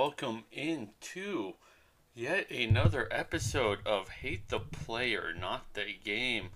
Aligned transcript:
welcome 0.00 0.44
into 0.50 1.52
yet 2.14 2.50
another 2.50 3.06
episode 3.10 3.80
of 3.84 4.08
Hate 4.08 4.48
the 4.48 4.58
Player, 4.58 5.34
Not 5.38 5.74
the 5.74 5.94
Game. 6.02 6.48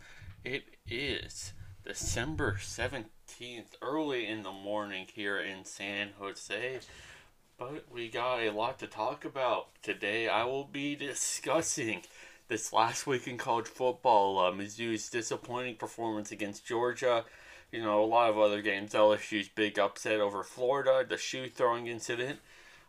It 0.43 0.65
is 0.89 1.53
December 1.85 2.57
17th, 2.59 3.75
early 3.83 4.27
in 4.27 4.45
the 4.45 4.51
morning 4.51 5.09
here 5.13 5.39
in 5.39 5.67
San 5.67 6.13
Jose. 6.19 6.81
But 7.59 7.85
we 7.93 8.09
got 8.09 8.39
a 8.39 8.51
lot 8.51 8.79
to 8.79 8.87
talk 8.87 9.27
about. 9.27 9.67
Today 9.83 10.27
I 10.27 10.45
will 10.45 10.65
be 10.65 10.97
discussing 10.97 12.01
this 12.49 12.73
last 12.73 13.07
week 13.07 13.29
in 13.29 13.37
college 13.37 13.67
football, 13.67 14.39
uh, 14.39 14.53
Mizzou's 14.53 15.11
disappointing 15.11 15.77
performance 15.77 16.33
against 16.33 16.65
Georgia 16.65 17.27
you 17.75 17.83
know, 17.83 18.05
a 18.05 18.07
lot 18.07 18.31
of 18.31 18.39
other 18.39 18.63
games. 18.63 18.93
LSU's 18.93 19.49
big 19.49 19.81
upset 19.81 20.21
over 20.21 20.45
Florida, 20.45 21.05
the 21.07 21.17
shoe 21.17 21.49
throwing 21.49 21.89
incident. 21.89 22.39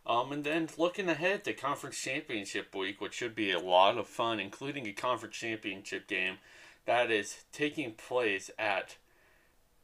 Um, 0.06 0.30
and 0.30 0.44
then 0.44 0.68
looking 0.78 1.08
ahead 1.08 1.44
to 1.44 1.52
conference 1.52 2.00
championship 2.00 2.74
week, 2.74 3.00
which 3.00 3.14
should 3.14 3.34
be 3.34 3.50
a 3.50 3.58
lot 3.58 3.98
of 3.98 4.06
fun, 4.06 4.38
including 4.38 4.86
a 4.86 4.92
conference 4.92 5.34
championship 5.34 6.06
game 6.06 6.38
that 6.84 7.10
is 7.10 7.44
taking 7.52 7.92
place 7.92 8.50
at, 8.56 8.96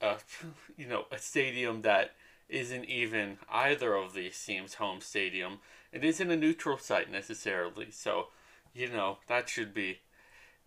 a, 0.01 0.17
you 0.77 0.87
know, 0.87 1.07
a 1.11 1.19
stadium 1.19 1.83
that 1.83 2.13
isn't 2.49 2.85
even 2.85 3.39
either 3.51 3.95
of 3.95 4.15
these 4.15 4.41
teams' 4.45 4.75
home 4.75 5.01
stadium. 5.01 5.59
It 5.93 6.05
isn't 6.05 6.31
a 6.31 6.37
neutral 6.37 6.79
site 6.79 7.11
necessarily, 7.11 7.91
so 7.91 8.29
you 8.75 8.89
know 8.89 9.19
that 9.27 9.49
should 9.49 9.75
be 9.75 9.99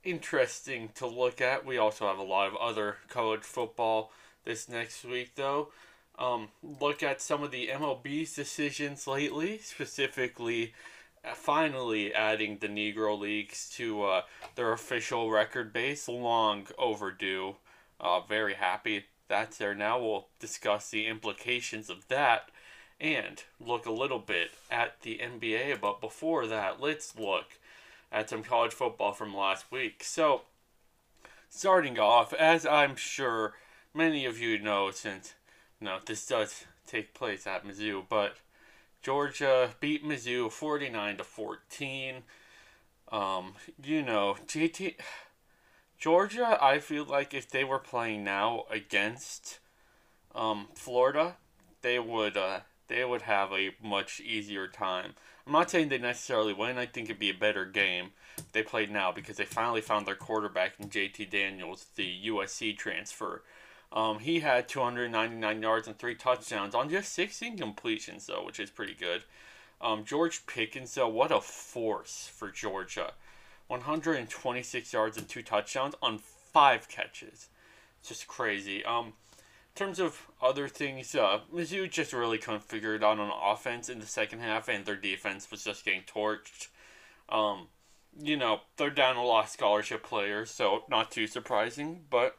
interesting 0.03 0.89
to 0.95 1.07
look 1.07 1.39
at. 1.41 1.65
We 1.65 1.77
also 1.77 2.07
have 2.07 2.17
a 2.17 2.23
lot 2.23 2.47
of 2.47 2.55
other 2.57 2.97
college 3.07 3.43
football 3.43 4.11
this 4.43 4.67
next 4.67 5.05
week, 5.05 5.35
though. 5.35 5.69
Um, 6.17 6.49
look 6.63 7.03
at 7.03 7.21
some 7.21 7.43
of 7.43 7.51
the 7.51 7.67
MLB's 7.67 8.35
decisions 8.35 9.05
lately, 9.05 9.57
specifically, 9.57 10.73
uh, 11.23 11.33
finally 11.33 12.13
adding 12.13 12.57
the 12.59 12.67
Negro 12.67 13.19
Leagues 13.19 13.69
to 13.71 14.03
uh, 14.03 14.21
their 14.55 14.71
official 14.71 15.29
record 15.29 15.73
base. 15.73 16.07
Long 16.07 16.67
overdue. 16.77 17.57
Uh, 17.99 18.21
very 18.21 18.53
happy 18.53 19.05
that's 19.27 19.57
there 19.57 19.75
now. 19.75 19.99
We'll 19.99 20.27
discuss 20.39 20.89
the 20.89 21.07
implications 21.07 21.89
of 21.89 22.07
that 22.07 22.49
and 22.99 23.43
look 23.59 23.85
a 23.85 23.91
little 23.91 24.19
bit 24.19 24.51
at 24.71 25.01
the 25.01 25.19
NBA. 25.19 25.81
But 25.81 26.01
before 26.01 26.47
that, 26.47 26.79
let's 26.79 27.17
look 27.17 27.57
at 28.11 28.29
some 28.29 28.43
college 28.43 28.73
football 28.73 29.13
from 29.13 29.35
last 29.35 29.71
week. 29.71 30.03
So, 30.03 30.43
starting 31.49 31.99
off, 31.99 32.33
as 32.33 32.65
I'm 32.65 32.95
sure 32.95 33.53
many 33.93 34.25
of 34.25 34.39
you 34.39 34.59
know, 34.59 34.91
since 34.91 35.33
know 35.85 35.99
this 36.05 36.25
does 36.27 36.65
take 36.85 37.13
place 37.13 37.47
at 37.47 37.65
Mizzou, 37.65 38.03
but 38.09 38.37
Georgia 39.01 39.71
beat 39.79 40.03
Mizzou 40.03 40.51
49 40.51 41.17
to 41.17 41.23
14. 41.23 42.15
Um, 43.11 43.53
you 43.81 44.01
know, 44.01 44.35
JT 44.47 44.95
Georgia, 45.97 46.57
I 46.61 46.79
feel 46.79 47.05
like 47.05 47.33
if 47.33 47.49
they 47.49 47.63
were 47.63 47.79
playing 47.79 48.23
now 48.23 48.65
against 48.69 49.59
um, 50.33 50.67
Florida, 50.75 51.37
they 51.81 51.99
would 51.99 52.35
uh, 52.35 52.61
they 52.87 53.05
would 53.05 53.23
have 53.23 53.51
a 53.51 53.75
much 53.81 54.19
easier 54.19 54.67
time. 54.67 55.13
I'm 55.45 55.53
not 55.53 55.69
saying 55.69 55.89
they 55.89 55.99
necessarily 55.99 56.53
win. 56.53 56.77
I 56.77 56.87
think 56.87 57.05
it'd 57.05 57.19
be 57.19 57.29
a 57.29 57.35
better 57.35 57.65
game 57.65 58.11
if 58.37 58.51
they 58.51 58.63
played 58.63 58.91
now 58.91 59.11
because 59.11 59.37
they 59.37 59.45
finally 59.45 59.81
found 59.81 60.05
their 60.05 60.15
quarterback 60.15 60.73
in 60.79 60.89
JT 60.89 61.29
Daniels, 61.29 61.85
the 61.95 62.27
USC 62.27 62.75
transfer. 62.75 63.43
Um, 63.91 64.19
he 64.19 64.41
had 64.41 64.67
299 64.67 65.61
yards 65.61 65.87
and 65.87 65.97
three 65.97 66.15
touchdowns 66.15 66.75
on 66.75 66.89
just 66.89 67.13
16 67.13 67.57
completions, 67.57 68.25
though, 68.27 68.45
which 68.45 68.59
is 68.59 68.69
pretty 68.69 68.93
good. 68.93 69.23
Um, 69.81 70.03
George 70.03 70.45
Pickens, 70.47 70.93
though, 70.95 71.07
what 71.07 71.31
a 71.31 71.41
force 71.41 72.29
for 72.33 72.49
Georgia. 72.49 73.13
126 73.67 74.93
yards 74.93 75.17
and 75.17 75.27
two 75.27 75.41
touchdowns 75.41 75.95
on 76.01 76.19
five 76.19 76.87
catches. 76.87 77.49
It's 77.99 78.09
Just 78.09 78.27
crazy. 78.27 78.83
Um, 78.85 79.07
in 79.07 79.13
terms 79.75 79.99
of 79.99 80.27
other 80.41 80.67
things, 80.67 81.15
uh, 81.15 81.39
Mizzou 81.53 81.89
just 81.89 82.13
really 82.13 82.37
couldn't 82.37 82.63
figure 82.63 82.95
it 82.95 83.03
out 83.03 83.19
on 83.19 83.31
offense 83.43 83.89
in 83.89 83.99
the 83.99 84.05
second 84.05 84.39
half, 84.39 84.69
and 84.69 84.85
their 84.85 84.95
defense 84.95 85.49
was 85.51 85.63
just 85.63 85.83
getting 85.83 86.03
torched. 86.03 86.67
Um, 87.27 87.67
you 88.17 88.37
know, 88.37 88.61
they're 88.77 88.89
down 88.89 89.17
a 89.17 89.23
lot 89.23 89.45
of 89.45 89.49
scholarship 89.49 90.03
players, 90.03 90.49
so 90.49 90.83
not 90.89 91.11
too 91.11 91.27
surprising, 91.27 92.01
but 92.09 92.37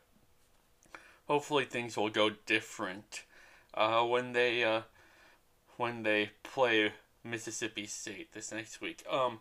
hopefully 1.26 1.64
things 1.64 1.97
will 1.97 2.09
go 2.09 2.31
different 2.47 3.25
uh, 3.75 4.03
when 4.03 4.32
they 4.32 4.64
uh, 4.64 4.82
when 5.76 6.03
they 6.03 6.31
play 6.42 6.92
Mississippi 7.22 7.87
State 7.87 8.32
this 8.32 8.53
next 8.53 8.81
week. 8.81 9.04
Um, 9.10 9.41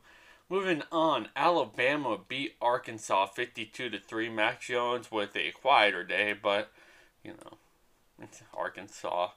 moving 0.49 0.83
on, 0.91 1.29
Alabama 1.35 2.19
beat 2.27 2.55
Arkansas 2.61 3.27
fifty-two 3.27 3.89
to 3.89 3.99
three. 3.99 4.29
Mac 4.29 4.61
Jones 4.61 5.11
with 5.11 5.35
a 5.35 5.51
quieter 5.51 6.03
day, 6.03 6.33
but 6.33 6.71
you 7.23 7.31
know, 7.31 7.57
it's 8.21 8.41
Arkansas. 8.53 9.29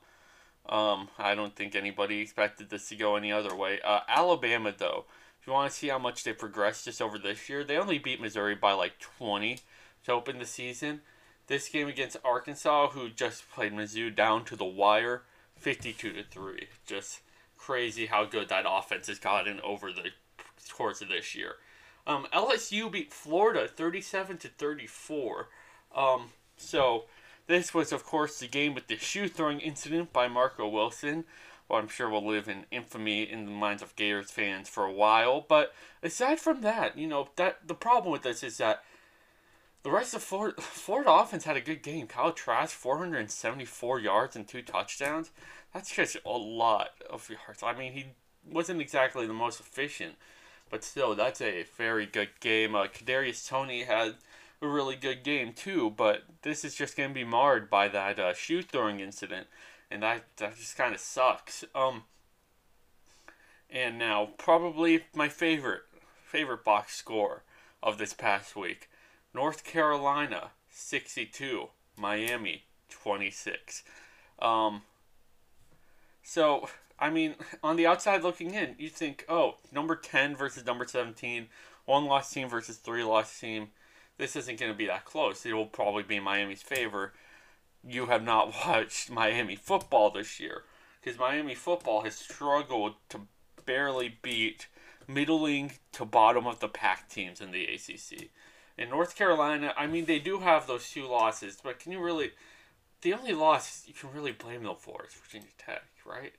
Um, 0.69 1.09
I 1.19 1.35
don't 1.35 1.57
think 1.57 1.75
anybody 1.75 2.21
expected 2.21 2.69
this 2.69 2.89
to 2.91 2.97
go 2.97 3.17
any 3.17 3.33
other 3.33 3.57
way. 3.57 3.81
Uh, 3.83 4.01
Alabama, 4.07 4.75
though, 4.77 5.07
if 5.41 5.47
you 5.47 5.53
want 5.53 5.71
to 5.71 5.77
see 5.77 5.89
how 5.89 5.99
much 5.99 6.25
they 6.25 6.35
progressed 6.35 6.85
just 6.85 7.01
over 7.01 7.19
this 7.19 7.49
year, 7.49 7.65
they 7.65 7.79
only 7.79 7.99
beat 7.99 8.21
Missouri 8.21 8.55
by 8.55 8.73
like 8.73 8.99
20 8.99 9.61
to 10.05 10.13
open 10.13 10.39
the 10.39 10.45
season. 10.45 11.01
This 11.49 11.69
game 11.69 11.89
against 11.89 12.19
Arkansas, 12.25 12.91
who 12.91 13.09
just 13.09 13.51
played 13.51 13.73
Mizzou 13.73 14.15
down 14.15 14.45
to 14.45 14.57
the 14.57 14.67
wire, 14.67 15.23
52 15.57 16.13
to 16.13 16.23
3. 16.23 16.69
Just 16.87 17.21
crazy 17.57 18.07
how 18.07 18.25
good 18.25 18.49
that 18.51 18.67
offense 18.69 19.09
has 19.09 19.19
gotten 19.19 19.61
over 19.63 19.91
the 19.91 20.11
course 20.73 21.01
of 21.01 21.09
this 21.09 21.35
year. 21.35 21.55
Um, 22.07 22.27
LSU 22.33 22.91
beat 22.93 23.13
Florida 23.13 23.67
37 23.67 24.39
to 24.39 24.49
34. 24.49 25.49
Um, 25.95 26.31
so 26.57 27.05
this 27.47 27.73
was, 27.73 27.93
of 27.93 28.05
course, 28.05 28.39
the 28.39 28.47
game 28.47 28.75
with 28.75 28.87
the 28.87 28.97
shoe 28.97 29.29
throwing 29.29 29.61
incident 29.61 30.13
by 30.13 30.29
Marco 30.29 30.69
Wilson. 30.69 31.25
Well, 31.69 31.81
I'm 31.81 31.89
sure 31.89 32.09
will 32.09 32.27
live 32.27 32.49
in 32.49 32.65
infamy 32.71 33.23
in 33.23 33.45
the 33.45 33.51
minds 33.51 33.83
of 33.83 33.97
Gators 33.97 34.31
fans 34.31 34.69
for 34.69 34.85
a 34.85 34.93
while. 34.93 35.45
But 35.47 35.75
aside 36.03 36.41
from 36.41 36.61
that, 36.63 36.97
you 36.97 37.07
know 37.07 37.29
that 37.37 37.67
the 37.67 37.75
problem 37.75 38.13
with 38.13 38.23
this 38.23 38.43
is 38.43 38.59
that 38.59 38.83
the 39.89 39.95
rest 39.95 40.13
of 40.13 40.23
Florida, 40.23 40.61
Florida 40.61 41.11
offense 41.11 41.45
had 41.45 41.57
a 41.57 41.63
good 41.63 41.83
game. 41.83 42.07
Kyle 42.07 42.31
Trask, 42.31 42.77
474 42.77 44.01
yards 44.01 44.37
and 44.37 44.47
two 44.47 44.61
touchdowns. 44.61 45.31
That's 45.73 45.95
just 45.95 46.19
a 46.27 46.31
lot 46.31 46.91
of 47.09 47.31
yards. 47.31 47.63
I 47.63 47.73
mean, 47.73 47.95
he 47.95 48.05
wasn't 48.47 48.83
exactly 48.83 49.27
the 49.27 49.33
most 49.33 49.61
efficient, 49.61 50.17
but 50.69 50.85
still, 50.85 51.15
that's 51.15 51.41
a 51.41 51.65
very 51.79 52.05
good 52.05 52.29
game. 52.41 52.75
Uh, 52.75 52.89
Kadarius 52.89 53.49
Toney 53.49 53.85
had 53.85 54.17
a 54.61 54.69
really 54.69 54.95
good 54.95 55.25
game 55.25 55.55
too, 55.55 55.89
but 55.89 56.25
this 56.43 56.67
is 56.67 56.75
just 56.75 56.95
going 56.95 57.09
to 57.09 57.15
be 57.15 57.25
marred 57.25 57.71
by 57.71 57.89
that 57.89 58.19
uh, 58.19 58.35
shoe 58.35 58.61
throwing 58.61 59.01
incident, 59.01 59.47
and 59.91 60.03
that 60.03 60.25
that 60.37 60.55
just 60.59 60.77
kind 60.77 60.95
of 60.95 61.01
sucks. 61.01 61.65
Um, 61.75 62.03
and 63.71 63.99
now 63.99 64.29
probably 64.37 65.07
my 65.15 65.31
favorite 65.31 65.85
favorite 66.27 66.63
box 66.63 66.95
score 66.95 67.43
of 67.83 67.97
this 67.97 68.13
past 68.13 68.55
week. 68.55 68.91
North 69.39 69.63
Carolina 69.63 70.51
62, 70.69 71.69
Miami 71.97 72.65
26. 72.91 73.85
Um, 74.41 74.83
so, 76.25 76.69
I 76.99 77.11
mean, 77.11 77.37
on 77.63 77.77
the 77.77 77.87
outside 77.87 78.25
looking 78.25 78.53
in, 78.53 78.75
you 78.81 78.89
think, 78.89 79.25
oh, 79.29 79.59
number 79.71 79.95
10 79.95 80.35
versus 80.35 80.67
number 80.67 80.85
17, 80.85 81.47
one 81.85 82.07
loss 82.07 82.33
team 82.33 82.49
versus 82.49 82.79
three 82.79 83.05
loss 83.05 83.39
team. 83.39 83.69
This 84.17 84.35
isn't 84.35 84.59
going 84.59 84.73
to 84.73 84.77
be 84.77 84.87
that 84.87 85.05
close. 85.05 85.47
It 85.47 85.53
will 85.53 85.67
probably 85.67 86.03
be 86.03 86.19
Miami's 86.19 86.63
favor. 86.63 87.13
You 87.87 88.07
have 88.07 88.25
not 88.25 88.53
watched 88.67 89.09
Miami 89.09 89.55
football 89.55 90.11
this 90.11 90.41
year 90.41 90.65
because 91.01 91.17
Miami 91.17 91.55
football 91.55 92.03
has 92.03 92.17
struggled 92.17 92.95
to 93.11 93.21
barely 93.65 94.19
beat 94.21 94.67
middling 95.07 95.75
to 95.93 96.05
bottom 96.05 96.45
of 96.45 96.59
the 96.59 96.67
pack 96.67 97.09
teams 97.09 97.41
in 97.41 97.53
the 97.53 97.67
ACC. 97.67 98.31
In 98.79 98.91
North 98.91 99.17
Carolina, 99.17 99.75
I 99.77 99.89
mean, 99.89 100.05
they 100.05 100.21
do 100.21 100.39
have 100.39 100.69
those 100.69 100.89
two 100.89 101.07
losses, 101.07 101.59
but 101.63 101.81
can 101.81 101.91
you 101.91 102.01
really. 102.01 102.31
The 103.01 103.13
only 103.13 103.33
loss 103.33 103.85
you 103.87 103.95
can 103.95 104.13
really 104.13 104.33
blame 104.33 104.65
them 104.65 104.77
for 104.77 105.05
is 105.07 105.15
Virginia 105.15 105.49
Tech, 105.57 105.85
right? 106.05 106.33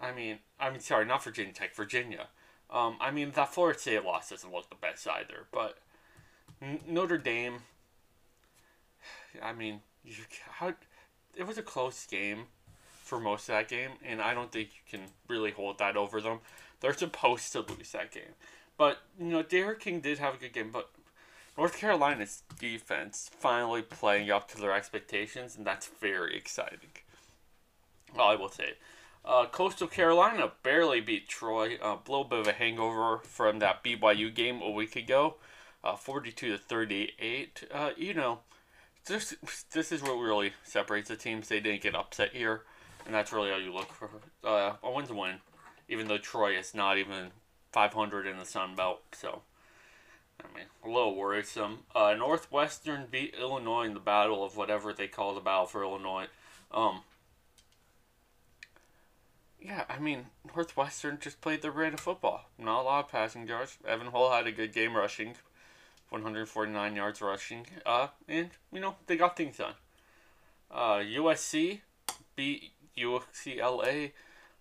I 0.00 0.12
mean, 0.12 0.38
I 0.60 0.70
mean, 0.70 0.80
sorry, 0.80 1.04
not 1.04 1.24
Virginia 1.24 1.52
Tech, 1.52 1.74
Virginia. 1.74 2.28
Um, 2.70 2.96
I 3.00 3.10
mean, 3.10 3.32
that 3.34 3.52
Florida 3.52 3.78
State 3.78 4.04
loss 4.04 4.30
doesn't 4.30 4.52
look 4.52 4.70
the 4.70 4.76
best 4.76 5.06
either, 5.06 5.46
but 5.52 5.78
Notre 6.88 7.18
Dame. 7.18 7.58
I 9.42 9.52
mean, 9.52 9.80
you, 10.04 10.14
how 10.52 10.74
it 11.36 11.46
was 11.46 11.58
a 11.58 11.62
close 11.62 12.06
game 12.06 12.44
for 13.02 13.20
most 13.20 13.48
of 13.48 13.54
that 13.54 13.68
game, 13.68 13.90
and 14.04 14.20
I 14.20 14.34
don't 14.34 14.50
think 14.52 14.70
you 14.74 14.98
can 14.98 15.08
really 15.28 15.50
hold 15.50 15.78
that 15.78 15.96
over 15.96 16.20
them. 16.20 16.40
They're 16.80 16.94
supposed 16.94 17.52
to 17.52 17.60
lose 17.60 17.92
that 17.92 18.10
game, 18.10 18.34
but 18.76 18.98
you 19.18 19.26
know, 19.26 19.42
D'Eriq 19.42 19.80
King 19.80 20.00
did 20.00 20.18
have 20.18 20.34
a 20.34 20.38
good 20.38 20.52
game, 20.52 20.70
but 20.72 20.90
North 21.56 21.76
Carolina's 21.76 22.42
defense 22.58 23.30
finally 23.38 23.82
playing 23.82 24.30
up 24.30 24.48
to 24.48 24.58
their 24.58 24.72
expectations, 24.72 25.56
and 25.56 25.66
that's 25.66 25.86
very 26.00 26.36
exciting. 26.36 26.90
Well, 28.14 28.28
I 28.28 28.36
will 28.36 28.48
say. 28.48 28.74
Uh, 29.24 29.46
Coastal 29.46 29.86
Carolina 29.86 30.52
barely 30.62 31.00
beat 31.00 31.28
Troy. 31.28 31.78
A 31.80 31.98
little 32.08 32.24
bit 32.24 32.40
of 32.40 32.48
a 32.48 32.52
hangover 32.52 33.18
from 33.18 33.60
that 33.60 33.84
BYU 33.84 34.34
game 34.34 34.60
a 34.60 34.70
week 34.70 34.96
ago, 34.96 35.36
uh, 35.84 35.94
42 35.94 36.52
to 36.52 36.58
38. 36.58 37.64
Uh, 37.72 37.90
you 37.96 38.14
know, 38.14 38.40
this 39.06 39.34
this 39.72 39.92
is 39.92 40.02
what 40.02 40.14
really 40.14 40.52
separates 40.64 41.08
the 41.08 41.16
teams. 41.16 41.48
They 41.48 41.60
didn't 41.60 41.82
get 41.82 41.94
upset 41.94 42.32
here, 42.32 42.62
and 43.06 43.14
that's 43.14 43.32
really 43.32 43.52
all 43.52 43.60
you 43.60 43.72
look 43.72 43.92
for. 43.92 44.10
Uh, 44.42 44.74
a 44.82 44.90
win's 44.90 45.10
a 45.10 45.14
win, 45.14 45.36
even 45.88 46.08
though 46.08 46.18
Troy 46.18 46.56
is 46.56 46.74
not 46.74 46.98
even 46.98 47.30
500 47.72 48.26
in 48.26 48.38
the 48.38 48.44
Sun 48.44 48.74
Belt. 48.74 49.02
So, 49.12 49.42
I 50.44 50.56
mean, 50.56 50.66
a 50.84 50.88
little 50.88 51.14
worrisome. 51.14 51.80
Uh, 51.94 52.14
Northwestern 52.14 53.06
beat 53.10 53.34
Illinois 53.38 53.84
in 53.84 53.94
the 53.94 54.00
battle 54.00 54.44
of 54.44 54.56
whatever 54.56 54.92
they 54.92 55.08
call 55.08 55.34
the 55.34 55.40
battle 55.40 55.66
for 55.66 55.82
Illinois. 55.82 56.26
Um, 56.72 57.02
yeah, 59.60 59.84
I 59.88 59.98
mean, 59.98 60.26
Northwestern 60.54 61.18
just 61.20 61.40
played 61.40 61.62
their 61.62 61.72
brand 61.72 61.94
of 61.94 62.00
football. 62.00 62.48
Not 62.58 62.80
a 62.80 62.82
lot 62.82 63.04
of 63.04 63.10
passing 63.10 63.46
yards. 63.46 63.78
Evan 63.86 64.08
Hull 64.08 64.32
had 64.32 64.46
a 64.46 64.52
good 64.52 64.72
game 64.72 64.96
rushing, 64.96 65.34
149 66.08 66.96
yards 66.96 67.20
rushing. 67.20 67.66
Uh, 67.86 68.08
and, 68.28 68.50
you 68.72 68.80
know, 68.80 68.96
they 69.06 69.16
got 69.16 69.36
things 69.36 69.58
done. 69.58 69.74
Uh, 70.70 70.98
USC 70.98 71.80
beat 72.34 72.72
UCLA 72.96 74.12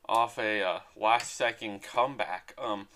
off 0.07 0.37
a 0.37 0.61
uh, 0.61 0.79
last 0.95 1.35
second 1.35 1.81
comeback. 1.81 2.53
Um, 2.57 2.87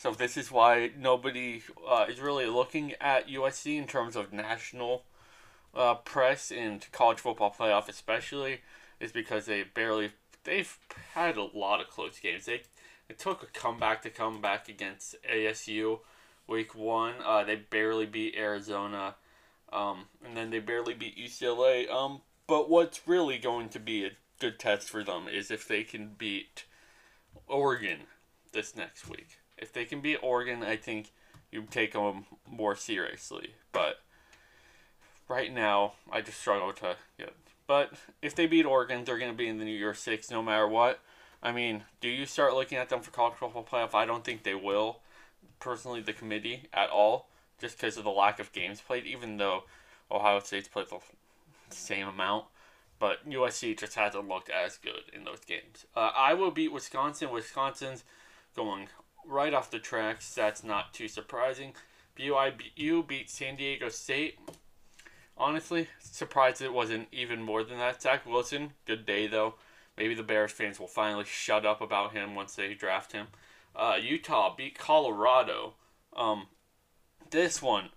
so 0.00 0.12
this 0.12 0.38
is 0.38 0.50
why 0.50 0.92
nobody 0.98 1.60
uh, 1.86 2.06
is 2.08 2.20
really 2.20 2.46
looking 2.46 2.94
at 3.02 3.28
USC 3.28 3.76
in 3.76 3.86
terms 3.86 4.16
of 4.16 4.32
national 4.32 5.02
uh, 5.74 5.96
press 5.96 6.50
and 6.50 6.86
college 6.90 7.18
football 7.18 7.54
playoff, 7.56 7.86
especially, 7.86 8.62
is 8.98 9.12
because 9.12 9.44
they 9.44 9.62
barely 9.62 10.12
they've 10.44 10.78
had 11.12 11.36
a 11.36 11.42
lot 11.42 11.82
of 11.82 11.90
close 11.90 12.18
games. 12.18 12.46
They 12.46 12.62
it 13.10 13.18
took 13.18 13.42
a 13.42 13.46
comeback 13.46 14.00
to 14.00 14.08
come 14.08 14.40
back 14.40 14.70
against 14.70 15.16
ASU 15.30 15.98
week 16.46 16.74
one. 16.74 17.16
Uh, 17.22 17.44
they 17.44 17.56
barely 17.56 18.06
beat 18.06 18.36
Arizona, 18.38 19.16
um, 19.70 20.06
and 20.24 20.34
then 20.34 20.48
they 20.48 20.60
barely 20.60 20.94
beat 20.94 21.18
UCLA. 21.18 21.90
Um, 21.90 22.22
but 22.46 22.70
what's 22.70 23.06
really 23.06 23.36
going 23.36 23.68
to 23.68 23.78
be 23.78 24.06
a 24.06 24.12
good 24.38 24.58
test 24.58 24.88
for 24.88 25.04
them 25.04 25.28
is 25.28 25.50
if 25.50 25.68
they 25.68 25.82
can 25.82 26.12
beat 26.16 26.64
Oregon 27.46 27.98
this 28.52 28.74
next 28.74 29.06
week. 29.06 29.39
If 29.60 29.72
they 29.72 29.84
can 29.84 30.00
beat 30.00 30.18
Oregon, 30.22 30.62
I 30.62 30.76
think 30.76 31.12
you 31.50 31.62
take 31.70 31.92
them 31.92 32.26
more 32.48 32.76
seriously. 32.76 33.54
But 33.72 34.00
right 35.28 35.52
now, 35.52 35.94
I 36.10 36.20
just 36.20 36.40
struggle 36.40 36.72
to 36.72 36.96
get 37.18 37.34
but 37.70 37.92
if 38.20 38.34
they 38.34 38.48
beat 38.48 38.66
Oregon, 38.66 39.04
they're 39.04 39.16
going 39.16 39.30
to 39.30 39.36
be 39.36 39.46
in 39.46 39.58
the 39.58 39.64
New 39.64 39.70
Year 39.70 39.94
Six 39.94 40.28
no 40.28 40.42
matter 40.42 40.66
what. 40.66 40.98
I 41.40 41.52
mean, 41.52 41.84
do 42.00 42.08
you 42.08 42.26
start 42.26 42.52
looking 42.52 42.76
at 42.76 42.88
them 42.88 43.00
for 43.00 43.12
college 43.12 43.34
football 43.34 43.62
playoff? 43.62 43.94
I 43.94 44.06
don't 44.06 44.24
think 44.24 44.42
they 44.42 44.56
will. 44.56 44.98
Personally, 45.60 46.00
the 46.00 46.12
committee 46.12 46.64
at 46.72 46.90
all, 46.90 47.28
just 47.60 47.76
because 47.76 47.96
of 47.96 48.02
the 48.02 48.10
lack 48.10 48.40
of 48.40 48.50
games 48.50 48.80
played. 48.80 49.06
Even 49.06 49.36
though 49.36 49.62
Ohio 50.10 50.40
State's 50.40 50.66
played 50.66 50.88
the 50.88 50.98
same 51.68 52.08
amount, 52.08 52.46
but 52.98 53.24
USC 53.30 53.78
just 53.78 53.94
hasn't 53.94 54.26
looked 54.26 54.50
as 54.50 54.76
good 54.76 55.04
in 55.12 55.22
those 55.22 55.44
games. 55.46 55.86
Uh, 55.94 56.10
Iowa 56.16 56.50
beat 56.50 56.72
Wisconsin. 56.72 57.30
Wisconsin's 57.30 58.02
going 58.56 58.88
right 59.30 59.54
off 59.54 59.70
the 59.70 59.78
tracks. 59.78 60.34
That's 60.34 60.64
not 60.64 60.92
too 60.92 61.08
surprising. 61.08 61.74
BYU 62.18 63.06
beat 63.06 63.30
San 63.30 63.56
Diego 63.56 63.88
State 63.88 64.38
honestly, 65.40 65.88
surprised 65.98 66.60
it 66.60 66.72
wasn't 66.72 67.08
even 67.10 67.42
more 67.42 67.64
than 67.64 67.78
that. 67.78 68.02
Zach 68.02 68.26
Wilson, 68.26 68.74
good 68.86 69.06
day 69.06 69.26
though. 69.26 69.54
Maybe 69.96 70.14
the 70.14 70.22
Bears 70.22 70.52
fans 70.52 70.78
will 70.78 70.86
finally 70.86 71.24
shut 71.24 71.66
up 71.66 71.80
about 71.80 72.12
him 72.12 72.34
once 72.34 72.54
they 72.54 72.74
draft 72.74 73.12
him. 73.12 73.28
Uh, 73.74 73.96
Utah 74.00 74.54
beat 74.54 74.78
Colorado. 74.78 75.74
Um, 76.14 76.46
this 77.30 77.60
one 77.60 77.90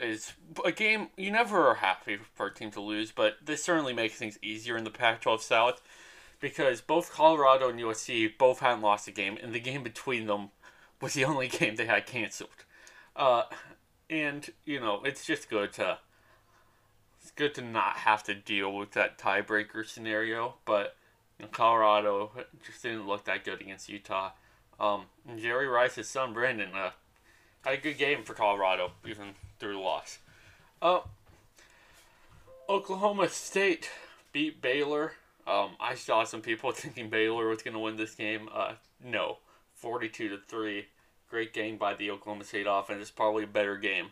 is 0.00 0.32
a 0.64 0.70
game 0.70 1.08
you 1.16 1.30
never 1.30 1.68
are 1.68 1.76
happy 1.76 2.18
for 2.34 2.46
a 2.46 2.54
team 2.54 2.70
to 2.72 2.80
lose, 2.80 3.10
but 3.10 3.36
this 3.44 3.64
certainly 3.64 3.92
makes 3.92 4.16
things 4.16 4.38
easier 4.42 4.76
in 4.76 4.84
the 4.84 4.90
Pac-12 4.90 5.40
South 5.40 5.82
because 6.40 6.80
both 6.80 7.12
Colorado 7.12 7.68
and 7.68 7.80
USC 7.80 8.36
both 8.38 8.60
hadn't 8.60 8.82
lost 8.82 9.08
a 9.08 9.12
game, 9.12 9.38
and 9.42 9.52
the 9.52 9.60
game 9.60 9.82
between 9.82 10.26
them 10.26 10.50
was 11.00 11.14
the 11.14 11.24
only 11.24 11.48
game 11.48 11.76
they 11.76 11.86
had 11.86 12.06
canceled. 12.06 12.50
Uh, 13.16 13.44
and 14.10 14.50
you 14.64 14.80
know 14.80 15.02
it's 15.04 15.26
just 15.26 15.50
good 15.50 15.72
to 15.74 15.98
it's 17.20 17.30
good 17.32 17.54
to 17.54 17.62
not 17.62 17.96
have 17.98 18.22
to 18.24 18.34
deal 18.34 18.72
with 18.74 18.92
that 18.92 19.18
tiebreaker 19.18 19.86
scenario, 19.86 20.54
but 20.64 20.96
you 21.38 21.44
know, 21.44 21.50
Colorado 21.52 22.30
just 22.64 22.82
didn't 22.82 23.06
look 23.06 23.24
that 23.24 23.44
good 23.44 23.60
against 23.60 23.88
Utah. 23.88 24.30
Um, 24.80 25.06
Jerry 25.36 25.66
Rice's 25.66 26.08
son 26.08 26.32
Brenden 26.32 26.74
uh, 26.74 26.90
had 27.62 27.74
a 27.74 27.76
good 27.78 27.98
game 27.98 28.22
for 28.22 28.34
Colorado, 28.34 28.92
even 29.06 29.34
through 29.58 29.74
the 29.74 29.78
loss. 29.78 30.18
Uh, 30.80 31.00
Oklahoma 32.68 33.28
State 33.28 33.90
beat 34.32 34.62
Baylor. 34.62 35.14
Um, 35.48 35.70
I 35.80 35.94
saw 35.94 36.24
some 36.24 36.42
people 36.42 36.70
thinking 36.72 37.08
Baylor 37.08 37.48
was 37.48 37.62
going 37.62 37.74
to 37.74 37.80
win 37.80 37.96
this 37.96 38.14
game. 38.14 38.48
Uh, 38.52 38.74
no, 39.02 39.38
forty-two 39.74 40.28
to 40.28 40.38
three. 40.46 40.86
Great 41.30 41.52
game 41.52 41.76
by 41.76 41.94
the 41.94 42.10
Oklahoma 42.10 42.44
State 42.44 42.66
offense. 42.68 43.02
It's 43.02 43.10
probably 43.10 43.44
a 43.44 43.48
better 43.48 43.76
game 43.76 44.10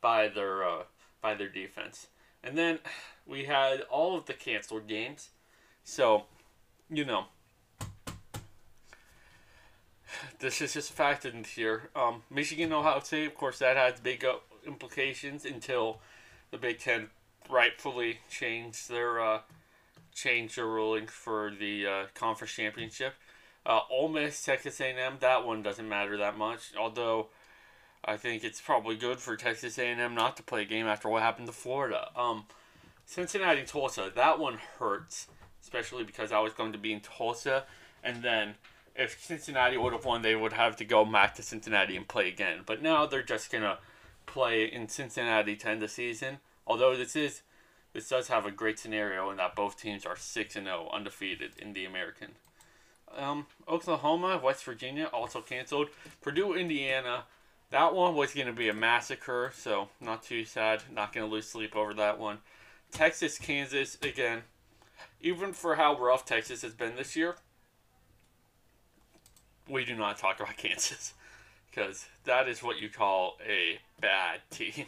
by 0.00 0.28
their 0.28 0.64
uh, 0.64 0.82
by 1.20 1.34
their 1.34 1.48
defense. 1.48 2.08
And 2.42 2.56
then 2.56 2.78
we 3.26 3.44
had 3.44 3.82
all 3.82 4.16
of 4.16 4.26
the 4.26 4.34
canceled 4.34 4.86
games. 4.86 5.30
So, 5.84 6.24
you 6.88 7.04
know, 7.04 7.26
this 10.38 10.60
is 10.60 10.72
just 10.72 10.96
factored 10.96 11.34
into 11.34 11.50
here. 11.50 11.90
Um, 11.94 12.22
Michigan, 12.30 12.72
Ohio 12.72 13.00
State, 13.00 13.26
of 13.26 13.34
course, 13.34 13.58
that 13.58 13.76
has 13.76 14.00
big 14.00 14.24
uh, 14.24 14.36
implications 14.66 15.44
until 15.44 16.00
the 16.50 16.58
Big 16.58 16.78
Ten 16.78 17.08
rightfully 17.48 18.18
changed 18.28 18.88
their 18.88 19.20
uh, 19.20 19.40
changed 20.16 20.56
their 20.56 20.66
ruling 20.66 21.06
for 21.06 21.52
the 21.58 21.86
uh, 21.86 22.04
conference 22.14 22.52
championship. 22.52 23.14
Uh, 23.64 23.80
Ole 23.90 24.08
Miss, 24.08 24.42
Texas 24.42 24.80
A&M, 24.80 25.18
that 25.20 25.44
one 25.44 25.62
doesn't 25.62 25.88
matter 25.88 26.16
that 26.16 26.38
much. 26.38 26.72
Although 26.78 27.28
I 28.04 28.16
think 28.16 28.42
it's 28.42 28.60
probably 28.60 28.96
good 28.96 29.18
for 29.18 29.36
Texas 29.36 29.78
A&M 29.78 30.14
not 30.14 30.36
to 30.38 30.42
play 30.42 30.62
a 30.62 30.64
game 30.64 30.86
after 30.86 31.08
what 31.08 31.22
happened 31.22 31.46
to 31.48 31.52
Florida. 31.52 32.08
Um, 32.16 32.46
Cincinnati 33.04 33.62
Tulsa, 33.64 34.10
that 34.14 34.38
one 34.38 34.58
hurts, 34.78 35.28
especially 35.62 36.02
because 36.02 36.32
I 36.32 36.40
was 36.40 36.54
going 36.54 36.72
to 36.72 36.78
be 36.78 36.92
in 36.92 37.00
Tulsa, 37.00 37.64
and 38.02 38.22
then 38.22 38.54
if 38.96 39.22
Cincinnati 39.22 39.76
would 39.76 39.92
have 39.92 40.04
won, 40.04 40.22
they 40.22 40.34
would 40.34 40.54
have 40.54 40.76
to 40.76 40.84
go 40.84 41.04
back 41.04 41.34
to 41.34 41.42
Cincinnati 41.42 41.96
and 41.96 42.08
play 42.08 42.28
again. 42.28 42.60
But 42.64 42.82
now 42.82 43.06
they're 43.06 43.22
just 43.22 43.52
gonna 43.52 43.78
play 44.24 44.64
in 44.64 44.88
Cincinnati 44.88 45.54
to 45.56 45.68
end 45.68 45.82
the 45.82 45.88
season. 45.88 46.38
Although 46.66 46.96
this 46.96 47.14
is 47.14 47.42
this 47.96 48.10
does 48.10 48.28
have 48.28 48.44
a 48.44 48.50
great 48.50 48.78
scenario 48.78 49.30
in 49.30 49.38
that 49.38 49.54
both 49.56 49.80
teams 49.80 50.04
are 50.04 50.16
six 50.16 50.54
and 50.54 50.66
zero, 50.66 50.86
oh, 50.92 50.94
undefeated 50.94 51.52
in 51.56 51.72
the 51.72 51.86
American. 51.86 52.32
Um, 53.16 53.46
Oklahoma, 53.66 54.38
West 54.44 54.64
Virginia 54.64 55.06
also 55.06 55.40
canceled. 55.40 55.88
Purdue, 56.20 56.52
Indiana 56.52 57.24
that 57.70 57.94
one 57.94 58.14
was 58.14 58.34
going 58.34 58.48
to 58.48 58.52
be 58.52 58.68
a 58.68 58.74
massacre, 58.74 59.50
so 59.56 59.88
not 59.98 60.22
too 60.22 60.44
sad. 60.44 60.82
Not 60.92 61.14
going 61.14 61.26
to 61.26 61.32
lose 61.32 61.48
sleep 61.48 61.74
over 61.74 61.94
that 61.94 62.18
one. 62.18 62.38
Texas, 62.92 63.38
Kansas, 63.38 63.96
again, 64.02 64.42
even 65.22 65.54
for 65.54 65.76
how 65.76 65.98
rough 65.98 66.26
Texas 66.26 66.60
has 66.60 66.74
been 66.74 66.96
this 66.96 67.16
year, 67.16 67.36
we 69.70 69.86
do 69.86 69.96
not 69.96 70.18
talk 70.18 70.38
about 70.38 70.56
Kansas 70.58 71.14
because 71.70 72.04
that 72.24 72.46
is 72.46 72.62
what 72.62 72.78
you 72.78 72.90
call 72.90 73.38
a 73.42 73.78
bad 74.02 74.40
team. 74.50 74.84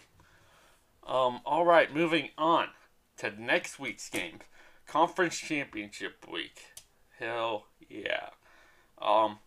Um, 1.07 1.41
all 1.47 1.65
right, 1.65 1.93
moving 1.93 2.29
on 2.37 2.69
to 3.19 3.41
next 3.41 3.79
week's 3.79 4.09
games. 4.09 4.43
Conference 4.87 5.39
Championship 5.39 6.27
Week. 6.31 6.61
Hell 7.19 7.67
yeah. 7.89 8.31
Um, 9.01 9.39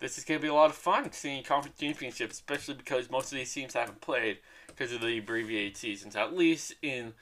this 0.00 0.18
is 0.18 0.24
going 0.24 0.40
to 0.40 0.42
be 0.42 0.48
a 0.48 0.54
lot 0.54 0.70
of 0.70 0.76
fun 0.76 1.12
seeing 1.12 1.44
conference 1.44 1.78
championships, 1.78 2.34
especially 2.34 2.74
because 2.74 3.10
most 3.10 3.32
of 3.32 3.38
these 3.38 3.52
teams 3.52 3.74
haven't 3.74 4.00
played 4.00 4.38
because 4.66 4.92
of 4.92 5.00
the 5.00 5.18
abbreviated 5.18 5.76
seasons. 5.76 6.16
At 6.16 6.36
least 6.36 6.74
in 6.82 7.12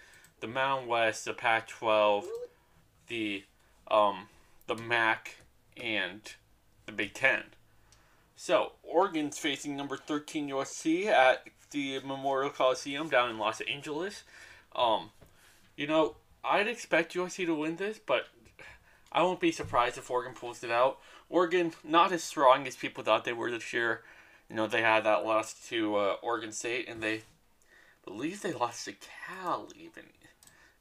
the 0.41 0.47
Mountain 0.47 0.89
West, 0.89 1.25
the 1.25 1.35
Pac-12, 1.35 2.25
the 3.09 3.45
um, 3.91 4.29
the 4.67 4.77
MAC, 4.77 5.37
and 5.77 6.21
the 6.87 6.93
Big 6.93 7.15
Ten. 7.15 7.43
So 8.37 8.73
Oregon's 8.83 9.39
facing 9.39 9.77
number 9.77 9.97
thirteen 9.97 10.49
USC 10.49 11.07
at 11.07 11.45
the 11.71 12.01
Memorial 12.01 12.51
Coliseum 12.51 13.09
down 13.09 13.31
in 13.31 13.39
Los 13.39 13.61
Angeles. 13.63 14.23
Um, 14.77 15.11
you 15.79 15.87
know, 15.87 16.17
I'd 16.45 16.67
expect 16.67 17.15
USC 17.15 17.47
to 17.47 17.55
win 17.55 17.77
this, 17.77 18.01
but 18.05 18.27
I 19.13 19.23
won't 19.23 19.39
be 19.39 19.53
surprised 19.53 19.97
if 19.97 20.11
Oregon 20.11 20.35
pulls 20.35 20.65
it 20.65 20.73
out. 20.73 20.99
Oregon 21.31 21.73
not 21.85 22.11
as 22.11 22.25
strong 22.25 22.67
as 22.67 22.75
people 22.75 23.05
thought 23.05 23.25
they 23.25 23.33
were 23.33 23.51
this 23.51 23.73
year. 23.73 24.03
You 24.51 24.57
know, 24.57 24.67
they 24.67 24.83
had 24.83 25.05
that 25.05 25.25
loss 25.25 25.55
to 25.69 25.95
uh, 25.95 26.17
Oregon 26.21 26.51
State, 26.51 26.89
and 26.89 27.01
they 27.01 27.23
believe 28.05 28.43
they 28.43 28.53
lost 28.53 28.87
to 28.87 28.93
Cal 28.93 29.69
even. 29.79 30.03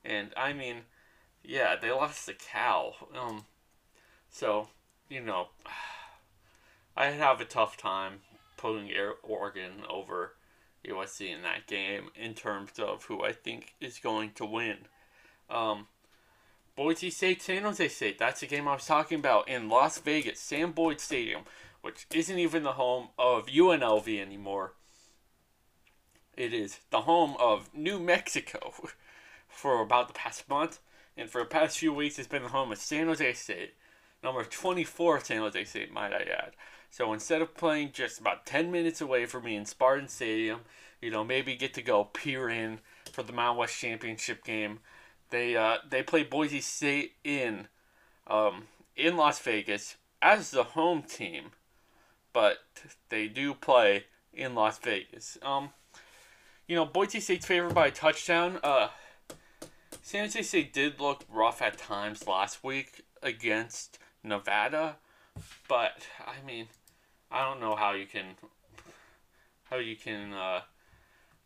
And 0.03 0.31
I 0.35 0.51
mean, 0.51 0.77
yeah, 1.43 1.75
they 1.79 1.91
lost 1.91 2.25
to 2.25 2.33
Cal. 2.33 2.95
Um, 3.15 3.45
so 4.31 4.69
you 5.09 5.21
know, 5.21 5.49
I 6.97 7.07
have 7.07 7.39
a 7.39 7.45
tough 7.45 7.77
time 7.77 8.21
putting 8.57 8.89
Oregon 9.21 9.83
over 9.87 10.33
USC 10.85 11.33
in 11.33 11.41
that 11.43 11.67
game 11.67 12.09
in 12.15 12.33
terms 12.33 12.71
of 12.79 13.05
who 13.05 13.23
I 13.23 13.31
think 13.31 13.73
is 13.79 13.99
going 13.99 14.31
to 14.35 14.45
win. 14.45 14.77
Um, 15.49 15.87
Boise 16.75 17.09
State, 17.09 17.41
San 17.41 17.63
Jose 17.63 17.87
State. 17.87 18.19
That's 18.19 18.41
the 18.41 18.47
game 18.47 18.67
I 18.67 18.73
was 18.73 18.85
talking 18.85 19.19
about 19.19 19.49
in 19.49 19.69
Las 19.69 19.97
Vegas, 19.99 20.39
Sam 20.39 20.71
Boyd 20.71 20.99
Stadium, 20.99 21.41
which 21.81 22.05
isn't 22.13 22.37
even 22.37 22.63
the 22.63 22.73
home 22.73 23.09
of 23.17 23.47
UNLV 23.47 24.21
anymore. 24.21 24.73
It 26.35 26.53
is 26.53 26.79
the 26.91 27.01
home 27.01 27.35
of 27.39 27.73
New 27.73 27.99
Mexico 27.99 28.73
for 29.47 29.81
about 29.81 30.07
the 30.07 30.13
past 30.13 30.47
month, 30.47 30.79
and 31.17 31.29
for 31.29 31.41
the 31.41 31.47
past 31.47 31.79
few 31.79 31.91
weeks, 31.91 32.19
it's 32.19 32.27
been 32.27 32.43
the 32.43 32.49
home 32.49 32.71
of 32.71 32.77
San 32.77 33.07
Jose 33.07 33.33
State, 33.33 33.73
number 34.23 34.43
24 34.43 35.21
San 35.21 35.37
Jose 35.37 35.63
State, 35.65 35.91
might 35.91 36.13
I 36.13 36.21
add. 36.21 36.51
So 36.89 37.13
instead 37.13 37.41
of 37.41 37.55
playing 37.55 37.91
just 37.93 38.19
about 38.19 38.45
10 38.45 38.71
minutes 38.71 39.01
away 39.01 39.25
from 39.25 39.43
me 39.43 39.55
in 39.55 39.65
Spartan 39.65 40.07
Stadium, 40.07 40.61
you 41.01 41.11
know, 41.11 41.23
maybe 41.23 41.55
get 41.55 41.73
to 41.75 41.81
go 41.81 42.05
peer 42.05 42.49
in 42.49 42.79
for 43.11 43.23
the 43.23 43.33
Mountain 43.33 43.57
West 43.59 43.77
Championship 43.77 44.43
game 44.43 44.79
they 45.29 45.55
uh, 45.55 45.77
they 45.89 46.03
play 46.03 46.23
Boise 46.23 46.61
State 46.61 47.13
in 47.23 47.67
um, 48.27 48.63
in 48.95 49.17
Las 49.17 49.39
Vegas 49.39 49.97
as 50.21 50.51
the 50.51 50.63
home 50.63 51.03
team, 51.03 51.51
but 52.33 52.59
they 53.09 53.27
do 53.27 53.53
play 53.53 54.05
in 54.33 54.55
Las 54.55 54.79
Vegas. 54.79 55.37
Um, 55.41 55.69
you 56.67 56.75
know, 56.75 56.85
Boise 56.85 57.19
State's 57.19 57.45
favored 57.45 57.73
by 57.73 57.87
a 57.87 57.91
touchdown. 57.91 58.59
Uh, 58.63 58.89
San 60.01 60.23
Jose 60.25 60.41
State 60.41 60.73
did 60.73 60.99
look 60.99 61.23
rough 61.29 61.61
at 61.61 61.77
times 61.77 62.27
last 62.27 62.63
week 62.63 63.03
against 63.21 63.99
Nevada, 64.23 64.97
but 65.67 66.07
I 66.25 66.45
mean, 66.45 66.67
I 67.31 67.43
don't 67.43 67.59
know 67.59 67.75
how 67.75 67.93
you 67.93 68.05
can 68.05 68.35
how 69.69 69.77
you 69.77 69.95
can 69.95 70.33
uh, 70.33 70.61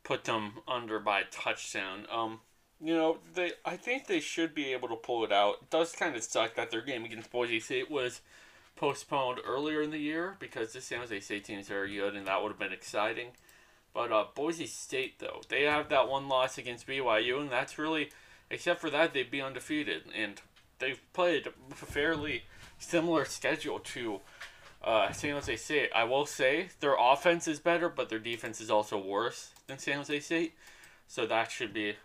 put 0.04 0.26
them 0.26 0.54
under 0.68 1.00
by 1.00 1.24
touchdown. 1.32 2.06
Um, 2.12 2.40
you 2.80 2.94
know, 2.94 3.18
they 3.34 3.52
I 3.66 3.78
think 3.78 4.08
they 4.08 4.20
should 4.20 4.54
be 4.54 4.74
able 4.74 4.90
to 4.90 4.96
pull 4.96 5.24
it 5.24 5.32
out. 5.32 5.56
It 5.62 5.70
does 5.70 5.94
kind 5.94 6.16
of 6.16 6.24
suck 6.24 6.56
that 6.56 6.72
their 6.72 6.82
game 6.82 7.04
against 7.04 7.32
Boise 7.32 7.60
State 7.60 7.90
was 7.92 8.22
postponed 8.76 9.40
earlier 9.46 9.82
in 9.82 9.92
the 9.92 10.00
year 10.00 10.36
because 10.40 10.74
the 10.74 10.82
San 10.82 11.00
Jose 11.00 11.20
State 11.20 11.46
team 11.46 11.60
is 11.60 11.68
very 11.68 11.96
good 11.96 12.16
and 12.16 12.26
that 12.28 12.42
would 12.42 12.50
have 12.50 12.60
been 12.60 12.74
exciting. 12.74 13.28
But 13.94 14.12
uh, 14.12 14.26
Boise 14.34 14.68
State, 14.68 15.20
though, 15.20 15.42
they 15.50 15.64
have 15.64 15.90
that 15.90 16.08
one 16.08 16.30
loss 16.30 16.58
against 16.58 16.88
BYU, 16.88 17.42
and 17.42 17.52
that's 17.52 17.78
really, 17.78 18.10
except 18.50 18.80
for 18.80 18.90
that, 18.90 19.14
they'd 19.14 19.30
be 19.30 19.42
undefeated. 19.42 20.04
And 20.16 20.42
they've 20.80 21.02
played 21.14 21.50
fairly 21.76 22.44
similar 22.82 23.26
schedule 23.26 23.80
to 23.80 24.20
uh, 24.84 25.12
San 25.12 25.34
Jose 25.34 25.56
State. 25.58 25.90
I 25.96 26.04
will 26.04 26.26
say 26.26 26.70
their 26.80 26.96
offense 27.00 27.48
is 27.48 27.60
better, 27.60 27.88
but 27.90 28.10
their 28.10 28.20
defense 28.20 28.60
is 28.60 28.72
also 28.72 28.98
worse 28.98 29.52
than 29.68 29.78
San 29.78 29.98
Jose 29.98 30.20
State. 30.20 30.54
So 31.08 31.26
that 31.26 31.52
should 31.52 31.74
be 31.74 31.96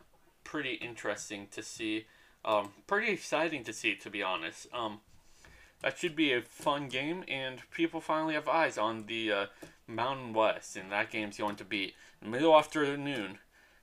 pretty 0.44 0.74
interesting 0.74 1.48
to 1.52 1.62
see. 1.62 2.06
Um, 2.44 2.70
pretty 2.86 3.12
exciting 3.12 3.64
to 3.64 3.72
see, 3.72 3.94
to 3.96 4.10
be 4.10 4.22
honest. 4.22 4.68
Um, 4.72 5.00
that 5.82 5.98
should 5.98 6.16
be 6.16 6.32
a 6.32 6.42
fun 6.42 6.88
game, 6.88 7.24
and 7.28 7.62
people 7.70 8.00
finally 8.00 8.34
have 8.34 8.48
eyes 8.48 8.78
on 8.78 9.06
the 9.06 9.32
uh, 9.32 9.46
Mountain 9.86 10.32
West, 10.32 10.76
and 10.76 10.90
that 10.92 11.10
game's 11.10 11.38
going 11.38 11.56
to 11.56 11.64
be 11.64 11.94
middle 12.24 12.56
afternoon 12.56 13.38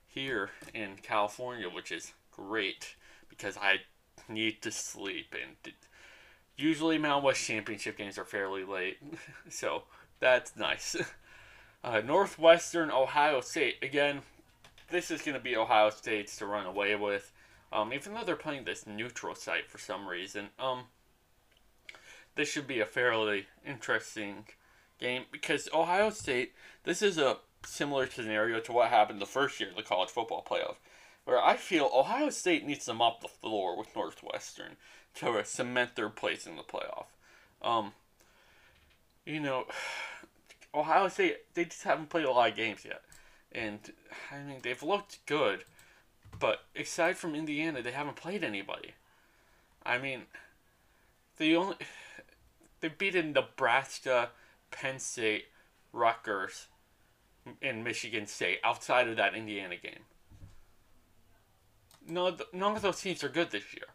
here 0.06 0.50
in 0.72 0.96
California, 1.02 1.68
which 1.68 1.92
is 1.92 2.12
great 2.30 2.96
because 3.28 3.56
I 3.56 3.80
need 4.28 4.62
to 4.62 4.70
sleep, 4.70 5.34
and 5.34 5.74
usually 6.56 6.98
Mountain 6.98 7.24
West 7.24 7.44
Championship 7.44 7.96
games 7.96 8.18
are 8.18 8.24
fairly 8.24 8.64
late, 8.64 8.98
so 9.48 9.84
that's 10.20 10.56
nice. 10.56 10.96
Uh, 11.82 12.00
Northwestern 12.00 12.90
Ohio 12.90 13.42
State 13.42 13.74
again 13.82 14.22
this 14.90 15.10
is 15.10 15.22
going 15.22 15.36
to 15.36 15.42
be 15.42 15.56
Ohio 15.56 15.90
State's 15.90 16.36
to 16.36 16.46
run 16.46 16.66
away 16.66 16.94
with. 16.94 17.32
Um, 17.72 17.92
even 17.92 18.14
though 18.14 18.22
they're 18.24 18.36
playing 18.36 18.64
this 18.64 18.86
neutral 18.86 19.34
site 19.34 19.68
for 19.68 19.78
some 19.78 20.06
reason, 20.06 20.48
um, 20.58 20.84
this 22.36 22.48
should 22.48 22.66
be 22.66 22.80
a 22.80 22.86
fairly 22.86 23.46
interesting 23.66 24.46
game 25.00 25.24
because 25.32 25.68
Ohio 25.72 26.10
State. 26.10 26.52
This 26.84 27.02
is 27.02 27.18
a 27.18 27.38
similar 27.64 28.06
scenario 28.06 28.60
to 28.60 28.72
what 28.72 28.90
happened 28.90 29.20
the 29.20 29.26
first 29.26 29.58
year 29.58 29.70
of 29.70 29.76
the 29.76 29.82
college 29.82 30.10
football 30.10 30.46
playoff, 30.48 30.76
where 31.24 31.42
I 31.42 31.56
feel 31.56 31.90
Ohio 31.94 32.30
State 32.30 32.66
needs 32.66 32.84
to 32.86 32.94
mop 32.94 33.20
the 33.20 33.28
floor 33.28 33.76
with 33.76 33.94
Northwestern 33.94 34.76
to 35.16 35.44
cement 35.44 35.96
their 35.96 36.08
place 36.08 36.46
in 36.46 36.56
the 36.56 36.62
playoff. 36.62 37.06
Um, 37.62 37.92
you 39.24 39.40
know, 39.40 39.66
Ohio 40.74 41.08
State 41.08 41.54
they 41.54 41.64
just 41.64 41.84
haven't 41.84 42.10
played 42.10 42.24
a 42.24 42.30
lot 42.30 42.50
of 42.50 42.56
games 42.56 42.84
yet 42.84 43.02
and 43.54 43.92
I 44.32 44.42
mean 44.42 44.58
they've 44.62 44.82
looked 44.82 45.24
good, 45.26 45.64
but 46.38 46.64
aside 46.76 47.16
from 47.16 47.34
Indiana, 47.34 47.80
they 47.80 47.92
haven't 47.92 48.16
played 48.16 48.42
anybody. 48.42 48.92
I 49.84 49.98
mean, 49.98 50.22
the 51.38 51.56
only 51.56 51.76
they've 52.80 52.96
beaten 52.96 53.32
Nebraska, 53.32 54.30
Penn 54.70 54.98
State, 54.98 55.46
Rutgers, 55.92 56.66
and 57.62 57.84
Michigan 57.84 58.26
State 58.26 58.58
outside 58.64 59.08
of 59.08 59.16
that 59.16 59.34
Indiana 59.34 59.76
game. 59.76 60.04
No, 62.06 62.36
none 62.52 62.76
of 62.76 62.82
those 62.82 63.00
teams 63.00 63.24
are 63.24 63.28
good 63.28 63.50
this 63.50 63.74
year. 63.74 63.86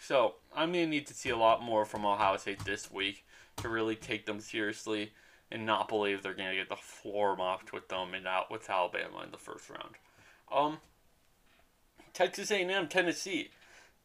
So 0.00 0.34
I'm 0.54 0.72
gonna 0.72 0.86
need 0.86 1.06
to 1.06 1.14
see 1.14 1.30
a 1.30 1.36
lot 1.36 1.62
more 1.62 1.84
from 1.84 2.04
Ohio 2.04 2.36
State 2.36 2.64
this 2.64 2.90
week 2.90 3.24
to 3.56 3.68
really 3.68 3.96
take 3.96 4.26
them 4.26 4.40
seriously 4.40 5.12
and 5.50 5.64
not 5.64 5.88
believe 5.88 6.22
they're 6.22 6.34
to 6.34 6.54
get 6.54 6.68
the 6.68 6.76
floor 6.76 7.36
mopped 7.36 7.72
with 7.72 7.88
them 7.88 8.14
and 8.14 8.26
out 8.26 8.50
with 8.50 8.68
Alabama 8.68 9.22
in 9.24 9.30
the 9.30 9.38
first 9.38 9.70
round. 9.70 9.94
Um, 10.52 10.78
Texas 12.12 12.50
A&M, 12.50 12.88
Tennessee, 12.88 13.50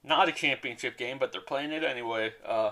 not 0.04 0.30
a 0.30 0.32
championship 0.32 0.98
game, 0.98 1.18
but 1.20 1.32
they're 1.32 1.42
playing 1.42 1.72
it 1.72 1.84
anyway. 1.84 2.34
Uh, 2.46 2.72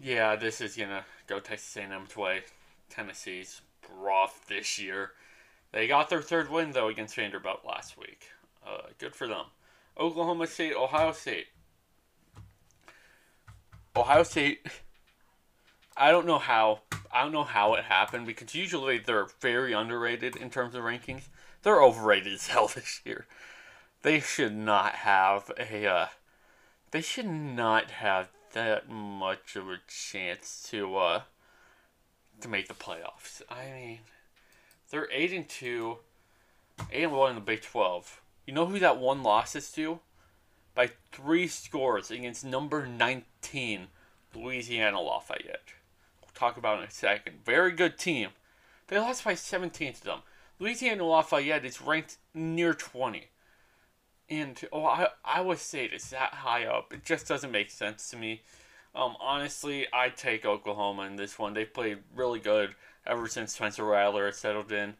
yeah, 0.00 0.36
this 0.36 0.60
is 0.60 0.76
gonna 0.76 1.04
go 1.26 1.38
Texas 1.38 1.76
A&M's 1.76 2.16
way. 2.16 2.42
Tennessee's 2.90 3.60
rough 3.92 4.46
this 4.48 4.78
year. 4.78 5.12
They 5.72 5.86
got 5.86 6.08
their 6.08 6.22
third 6.22 6.50
win 6.50 6.72
though 6.72 6.88
against 6.88 7.16
Vanderbilt 7.16 7.64
last 7.64 7.98
week. 7.98 8.28
Uh, 8.66 8.88
good 8.98 9.14
for 9.14 9.26
them. 9.26 9.46
Oklahoma 9.98 10.46
State, 10.46 10.74
Iowa 10.74 11.14
State. 11.14 11.46
Iowa 13.96 14.24
State. 14.24 14.66
I 15.96 16.10
don't 16.10 16.26
know 16.26 16.38
how 16.38 16.80
I 17.12 17.22
don't 17.22 17.32
know 17.32 17.44
how 17.44 17.74
it 17.74 17.84
happened 17.84 18.26
because 18.26 18.54
usually 18.54 18.98
they're 18.98 19.28
very 19.40 19.72
underrated 19.72 20.34
in 20.34 20.50
terms 20.50 20.74
of 20.74 20.82
rankings. 20.82 21.28
They're 21.62 21.82
overrated 21.82 22.32
as 22.32 22.46
hell 22.48 22.68
this 22.68 23.00
year. 23.04 23.26
They 24.02 24.20
should 24.20 24.54
not 24.54 24.96
have 24.96 25.52
a. 25.58 25.86
Uh, 25.86 26.06
they 26.90 27.00
should 27.00 27.26
not 27.26 27.90
have 27.90 28.28
that 28.52 28.88
much 28.88 29.56
of 29.56 29.68
a 29.68 29.78
chance 29.86 30.66
to 30.70 30.96
uh, 30.96 31.22
to 32.40 32.48
make 32.48 32.68
the 32.68 32.74
playoffs. 32.74 33.42
I 33.48 33.70
mean, 33.70 33.98
they're 34.90 35.08
eight 35.12 35.32
and 35.32 35.48
two, 35.48 35.98
eight 36.90 37.04
and 37.04 37.12
one 37.12 37.30
in 37.30 37.34
the 37.36 37.40
Big 37.40 37.62
Twelve. 37.62 38.20
You 38.46 38.52
know 38.52 38.66
who 38.66 38.78
that 38.78 38.98
one 38.98 39.22
loss 39.22 39.56
is 39.56 39.70
to? 39.72 40.00
By 40.74 40.90
three 41.12 41.46
scores 41.46 42.10
against 42.10 42.44
number 42.44 42.86
nineteen, 42.86 43.88
Louisiana 44.34 45.00
Lafayette 45.00 45.74
We'll 46.20 46.30
talk 46.34 46.56
about 46.56 46.78
in 46.78 46.84
a 46.84 46.90
second. 46.90 47.44
Very 47.44 47.72
good 47.72 47.98
team. 47.98 48.30
They 48.88 48.98
lost 48.98 49.24
by 49.24 49.34
17 49.34 49.94
to 49.94 50.04
them. 50.04 50.18
Louisiana 50.58 51.04
Lafayette 51.04 51.64
is 51.64 51.80
ranked 51.80 52.18
near 52.34 52.74
20. 52.74 53.28
And 54.28 54.60
oh, 54.72 54.84
I, 54.84 55.08
Iowa 55.24 55.56
State 55.56 55.92
is 55.92 56.10
that 56.10 56.34
high 56.34 56.64
up. 56.64 56.92
It 56.92 57.04
just 57.04 57.28
doesn't 57.28 57.50
make 57.50 57.70
sense 57.70 58.10
to 58.10 58.16
me. 58.16 58.42
Um, 58.94 59.16
honestly, 59.20 59.86
I'd 59.92 60.16
take 60.16 60.44
Oklahoma 60.44 61.02
in 61.02 61.16
this 61.16 61.38
one. 61.38 61.54
They've 61.54 61.72
played 61.72 61.98
really 62.14 62.38
good 62.38 62.74
ever 63.06 63.26
since 63.26 63.54
Spencer 63.54 63.84
Rattler 63.84 64.30
settled 64.32 64.72
in. 64.72 64.94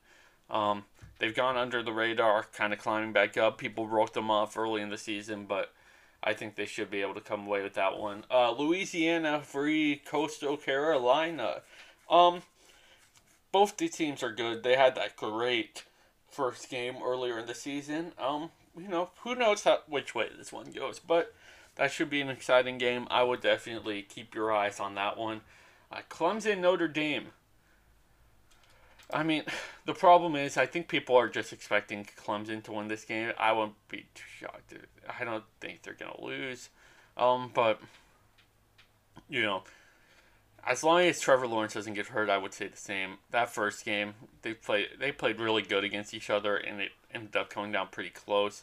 Um, 0.51 0.85
they've 1.19 1.35
gone 1.35 1.57
under 1.57 1.83
the 1.83 1.93
radar, 1.93 2.45
kind 2.53 2.73
of 2.73 2.79
climbing 2.79 3.13
back 3.13 3.37
up. 3.37 3.59
People 3.59 3.89
wrote 3.89 4.15
them 4.15 4.31
off 4.31 4.57
early 4.57 4.83
in 4.83 4.91
the 4.91 4.99
season, 4.99 5.47
but 5.47 5.73
I 6.23 6.33
think 6.33 6.55
they 6.55 6.67
should 6.67 6.91
be 6.91 7.03
able 7.03 7.15
to 7.15 7.21
come 7.21 7.47
away 7.47 7.63
with 7.63 7.75
that 7.75 7.99
one. 7.99 8.25
Uh, 8.31 8.53
Louisiana 8.53 9.41
free 9.43 9.97
Coastal 9.97 10.57
Carolina. 10.57 11.63
Um, 12.09 12.43
both 13.53 13.77
the 13.77 13.89
teams 13.89 14.23
are 14.23 14.33
good. 14.33 14.63
They 14.63 14.77
had 14.77 14.95
that 14.97 15.17
great 15.17 15.85
first 16.31 16.69
game 16.69 16.97
earlier 17.05 17.39
in 17.39 17.47
the 17.47 17.55
season. 17.55 18.13
Um, 18.19 18.51
you 18.77 18.89
know, 18.89 19.11
who 19.23 19.35
knows 19.35 19.65
how 19.65 19.81
which 19.87 20.15
way 20.15 20.29
this 20.37 20.53
one 20.53 20.73
goes, 20.73 20.99
but 20.99 21.35
that 21.77 21.93
should 21.93 22.11
be 22.11 22.21
an 22.21 22.31
exciting 22.31 22.79
game. 22.79 23.07
I 23.11 23.23
would 23.23 23.41
definitely 23.41 24.03
keep 24.03 24.35
your 24.35 24.53
eyes 24.53 24.81
on 24.81 24.95
that 24.97 25.17
one. 25.17 25.43
Uh, 25.93 26.01
Clemson 26.09 26.59
Notre 26.59 26.89
Dame. 26.89 27.29
I 29.13 29.23
mean, 29.23 29.45
the 29.87 29.95
problem 29.95 30.37
is, 30.37 30.57
I 30.57 30.67
think 30.67 30.89
people 30.89 31.17
are 31.17 31.29
just 31.29 31.53
expecting 31.53 32.07
Clemson 32.25 32.63
to 32.65 32.73
win 32.73 32.89
this 32.89 33.05
game. 33.05 33.33
I 33.39 33.53
wouldn't 33.53 33.89
be 33.89 34.07
too 34.15 34.25
shocked. 34.39 34.75
I 35.19 35.25
don't 35.25 35.45
think 35.61 35.83
they're 35.83 35.95
gonna 35.95 36.23
lose, 36.23 36.71
um, 37.17 37.51
but 37.55 37.81
you 39.29 39.43
know, 39.43 39.63
as 40.67 40.83
long 40.83 41.03
as 41.03 41.21
Trevor 41.21 41.47
Lawrence 41.47 41.75
doesn't 41.75 41.95
get 41.95 42.07
hurt, 42.07 42.31
I 42.31 42.39
would 42.39 42.55
say 42.55 42.69
the 42.69 42.77
same. 42.77 43.19
That 43.31 43.51
first 43.51 43.85
game, 43.85 44.15
they 44.43 44.55
played 44.55 44.89
they 44.99 45.13
played 45.13 45.41
really 45.41 45.63
good 45.63 45.85
against 45.85 46.15
each 46.15 46.31
other, 46.31 46.57
and 46.57 46.81
it 46.81 46.93
ended 47.13 47.37
up 47.37 47.51
coming 47.51 47.73
down 47.73 47.89
pretty 47.91 48.11
close. 48.11 48.63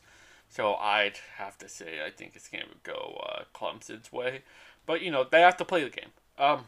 So 0.50 0.74
I'd 0.76 1.18
have 1.38 1.58
to 1.60 1.70
say 1.70 2.00
I 2.06 2.10
think 2.10 2.34
it's 2.36 2.50
gonna 2.50 2.66
go 2.84 3.22
uh, 3.26 3.44
Clemson's 3.54 4.12
way, 4.12 4.42
but 4.86 5.02
you 5.02 5.12
know 5.12 5.24
they 5.30 5.42
have 5.42 5.58
to 5.58 5.66
play 5.66 5.84
the 5.84 5.90
game. 5.90 6.10
Um, 6.38 6.66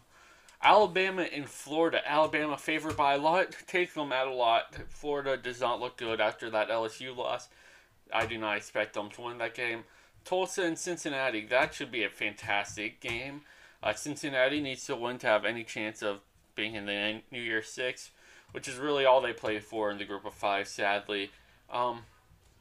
Alabama 0.63 1.23
and 1.23 1.47
Florida. 1.47 1.99
Alabama 2.05 2.57
favored 2.57 2.95
by 2.95 3.15
a 3.15 3.17
lot. 3.17 3.53
Take 3.67 3.93
them 3.93 4.13
at 4.13 4.27
a 4.27 4.33
lot. 4.33 4.75
Florida 4.89 5.35
does 5.35 5.59
not 5.59 5.81
look 5.81 5.97
good 5.97 6.21
after 6.21 6.49
that 6.49 6.69
LSU 6.69 7.15
loss. 7.15 7.49
I 8.13 8.25
do 8.25 8.37
not 8.37 8.55
expect 8.55 8.93
them 8.93 9.09
to 9.11 9.21
win 9.21 9.39
that 9.39 9.55
game. 9.55 9.83
Tulsa 10.23 10.63
and 10.63 10.79
Cincinnati. 10.79 11.45
That 11.45 11.73
should 11.73 11.91
be 11.91 12.03
a 12.03 12.09
fantastic 12.09 13.01
game. 13.01 13.41
Uh, 13.81 13.93
Cincinnati 13.93 14.61
needs 14.61 14.85
to 14.85 14.95
win 14.95 15.17
to 15.19 15.27
have 15.27 15.43
any 15.43 15.65
chance 15.65 16.01
of 16.01 16.21
being 16.55 16.75
in 16.75 16.85
the 16.85 17.21
New 17.31 17.41
Year 17.41 17.61
Six, 17.61 18.11
which 18.51 18.69
is 18.69 18.77
really 18.77 19.03
all 19.03 19.19
they 19.19 19.33
play 19.33 19.59
for 19.59 19.91
in 19.91 19.97
the 19.97 20.05
group 20.05 20.23
of 20.23 20.33
five, 20.33 20.69
sadly. 20.69 21.31
Um, 21.69 22.03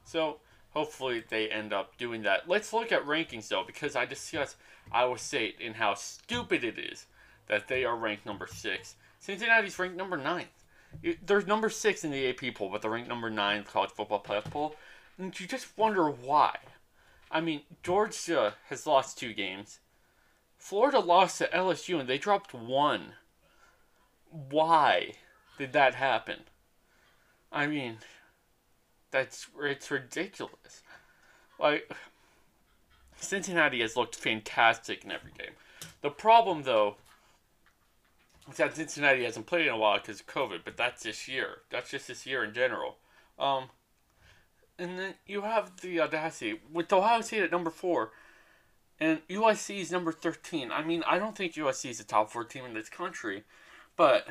so 0.03 0.37
hopefully 0.71 1.23
they 1.29 1.47
end 1.47 1.71
up 1.71 1.97
doing 1.97 2.23
that. 2.23 2.49
Let's 2.49 2.73
look 2.73 2.91
at 2.91 3.05
rankings 3.05 3.47
though, 3.47 3.63
because 3.65 3.95
I 3.95 4.05
discussed 4.05 4.57
Iowa 4.91 5.17
State 5.17 5.57
and 5.63 5.75
how 5.75 5.93
stupid 5.93 6.65
it 6.65 6.77
is 6.77 7.05
that 7.47 7.67
they 7.67 7.85
are 7.85 7.95
ranked 7.95 8.25
number 8.25 8.47
six. 8.47 8.95
Cincinnati's 9.19 9.77
ranked 9.79 9.97
number 9.97 10.17
nine. 10.17 10.47
They're 11.25 11.41
number 11.41 11.69
six 11.69 12.03
in 12.03 12.11
the 12.11 12.29
AP 12.29 12.55
poll, 12.55 12.69
but 12.69 12.81
they're 12.81 12.91
ranked 12.91 13.09
number 13.09 13.29
nine 13.29 13.57
in 13.57 13.63
the 13.63 13.69
college 13.69 13.91
football 13.91 14.21
playoff 14.21 14.49
poll. 14.51 14.75
And 15.17 15.37
you 15.39 15.47
just 15.47 15.77
wonder 15.77 16.09
why. 16.09 16.57
I 17.31 17.41
mean, 17.41 17.61
Georgia 17.81 18.53
has 18.69 18.85
lost 18.85 19.17
two 19.17 19.33
games. 19.33 19.79
Florida 20.57 20.99
lost 20.99 21.39
to 21.39 21.47
LSU 21.47 21.99
and 21.99 22.07
they 22.07 22.17
dropped 22.17 22.53
one. 22.53 23.13
Why 24.29 25.13
did 25.57 25.73
that 25.73 25.95
happen? 25.95 26.41
I 27.51 27.67
mean, 27.67 27.97
that's 29.11 29.47
it's 29.61 29.91
ridiculous. 29.91 30.83
Like 31.59 31.91
Cincinnati 33.17 33.81
has 33.81 33.95
looked 33.95 34.15
fantastic 34.15 35.03
in 35.03 35.11
every 35.11 35.31
game. 35.37 35.53
The 36.01 36.09
problem 36.09 36.63
though 36.63 36.97
that 38.57 38.75
Cincinnati 38.75 39.23
hasn't 39.23 39.45
played 39.45 39.67
in 39.67 39.73
a 39.73 39.77
while 39.77 39.99
because 39.99 40.19
of 40.19 40.27
COVID, 40.27 40.59
but 40.65 40.77
that's 40.77 41.03
this 41.03 41.27
year. 41.27 41.59
That's 41.69 41.89
just 41.89 42.07
this 42.07 42.25
year 42.25 42.43
in 42.43 42.53
general. 42.53 42.97
Um, 43.39 43.65
and 44.77 44.99
then 44.99 45.13
you 45.25 45.41
have 45.41 45.81
the 45.81 46.01
audacity 46.01 46.59
with 46.71 46.91
Ohio 46.91 47.21
State 47.21 47.43
at 47.43 47.51
number 47.51 47.69
four 47.69 48.11
and 48.99 49.27
USC 49.27 49.81
is 49.81 49.91
number 49.91 50.11
13. 50.11 50.71
I 50.71 50.83
mean, 50.83 51.03
I 51.05 51.19
don't 51.19 51.35
think 51.35 51.53
USC 51.53 51.89
is 51.89 51.99
a 51.99 52.05
top 52.05 52.31
four 52.31 52.43
team 52.43 52.65
in 52.65 52.73
this 52.73 52.89
country, 52.89 53.43
but 53.95 54.27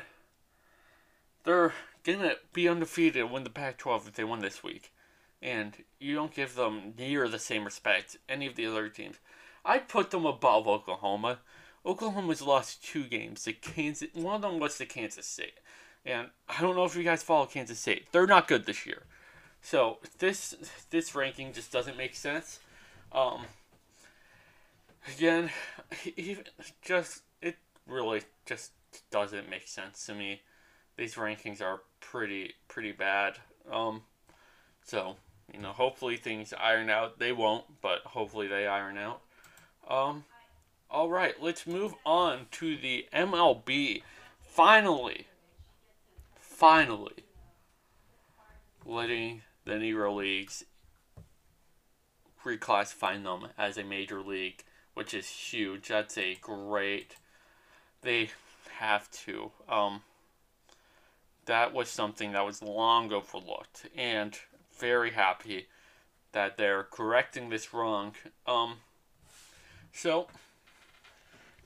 they're 1.43 1.73
to 2.05 2.35
be 2.53 2.67
undefeated 2.67 3.21
and 3.21 3.31
win 3.31 3.43
the 3.43 3.49
Pac 3.49 3.77
12 3.77 4.07
if 4.07 4.13
they 4.13 4.23
win 4.23 4.39
this 4.39 4.63
week. 4.63 4.91
And 5.41 5.75
you 5.99 6.15
don't 6.15 6.33
give 6.33 6.55
them 6.55 6.93
near 6.97 7.27
the 7.27 7.39
same 7.39 7.65
respect 7.65 8.17
any 8.27 8.47
of 8.47 8.55
the 8.55 8.65
other 8.65 8.89
teams. 8.89 9.17
I'd 9.65 9.87
put 9.87 10.11
them 10.11 10.25
above 10.25 10.67
Oklahoma. 10.67 11.39
Oklahoma's 11.85 12.41
lost 12.41 12.83
two 12.83 13.03
games 13.05 13.43
to 13.43 13.53
Kansas. 13.53 14.09
One 14.13 14.35
of 14.35 14.41
them 14.41 14.59
was 14.59 14.77
to 14.77 14.85
Kansas 14.85 15.27
State. 15.27 15.59
And 16.05 16.29
I 16.47 16.61
don't 16.61 16.75
know 16.75 16.85
if 16.85 16.95
you 16.95 17.03
guys 17.03 17.23
follow 17.23 17.45
Kansas 17.45 17.79
State. 17.79 18.11
They're 18.11 18.27
not 18.27 18.47
good 18.47 18.65
this 18.65 18.85
year. 18.85 19.03
So 19.61 19.99
this 20.19 20.55
this 20.89 21.15
ranking 21.15 21.53
just 21.53 21.71
doesn't 21.71 21.97
make 21.97 22.15
sense. 22.15 22.59
Um, 23.11 23.45
again, 25.07 25.49
even 26.17 26.43
just 26.81 27.21
it 27.41 27.55
really 27.87 28.23
just 28.45 28.71
doesn't 29.09 29.49
make 29.49 29.67
sense 29.67 30.05
to 30.07 30.13
me. 30.13 30.41
These 30.97 31.15
rankings 31.15 31.61
are 31.61 31.81
pretty 32.01 32.53
pretty 32.67 32.91
bad. 32.91 33.37
Um, 33.71 34.01
so 34.83 35.15
you 35.53 35.59
know, 35.59 35.71
hopefully 35.71 36.17
things 36.17 36.53
iron 36.53 36.89
out. 36.89 37.19
They 37.19 37.31
won't, 37.31 37.65
but 37.81 37.99
hopefully 38.05 38.47
they 38.47 38.67
iron 38.67 38.97
out. 38.97 39.21
Um, 39.87 40.25
all 40.93 41.09
right, 41.09 41.35
let's 41.41 41.67
move 41.67 41.93
on 42.05 42.45
to 42.51 42.77
the 42.77 43.07
MLB. 43.13 44.03
Finally, 44.41 45.27
finally, 46.35 47.25
letting 48.85 49.41
the 49.65 49.73
Negro 49.73 50.15
Leagues 50.15 50.63
reclassifying 52.45 53.23
them 53.23 53.49
as 53.57 53.77
a 53.77 53.83
major 53.83 54.21
league 54.21 54.63
which 54.93 55.13
is 55.13 55.27
huge. 55.27 55.87
That's 55.87 56.17
a 56.17 56.35
great. 56.35 57.17
They 58.01 58.29
have 58.79 59.09
to. 59.25 59.51
Um, 59.67 60.01
that 61.45 61.73
was 61.73 61.89
something 61.89 62.31
that 62.33 62.45
was 62.45 62.61
long 62.61 63.11
overlooked, 63.11 63.87
and 63.95 64.37
very 64.77 65.11
happy 65.11 65.67
that 66.31 66.57
they're 66.57 66.83
correcting 66.83 67.49
this 67.49 67.73
wrong. 67.73 68.13
Um, 68.47 68.77
so 69.91 70.27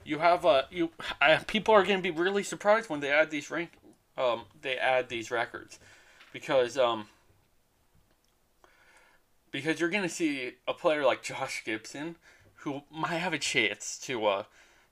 you 0.08 0.18
have 0.18 0.44
a 0.44 0.66
you 0.70 0.90
uh, 1.20 1.38
people 1.46 1.74
are 1.74 1.84
going 1.84 1.98
to 1.98 2.02
be 2.02 2.10
really 2.10 2.42
surprised 2.42 2.88
when 2.88 3.00
they 3.00 3.10
add 3.10 3.30
these 3.30 3.50
rank 3.50 3.72
um 4.16 4.42
they 4.62 4.76
add 4.76 5.08
these 5.08 5.30
records 5.30 5.78
because 6.32 6.78
um 6.78 7.06
because 9.50 9.80
you're 9.80 9.88
going 9.88 10.02
to 10.02 10.08
see 10.08 10.52
a 10.66 10.74
player 10.74 11.04
like 11.04 11.22
Josh 11.22 11.62
Gibson 11.64 12.16
who 12.62 12.82
might 12.90 13.18
have 13.18 13.32
a 13.32 13.38
chance 13.38 13.98
to 14.02 14.26
uh, 14.26 14.42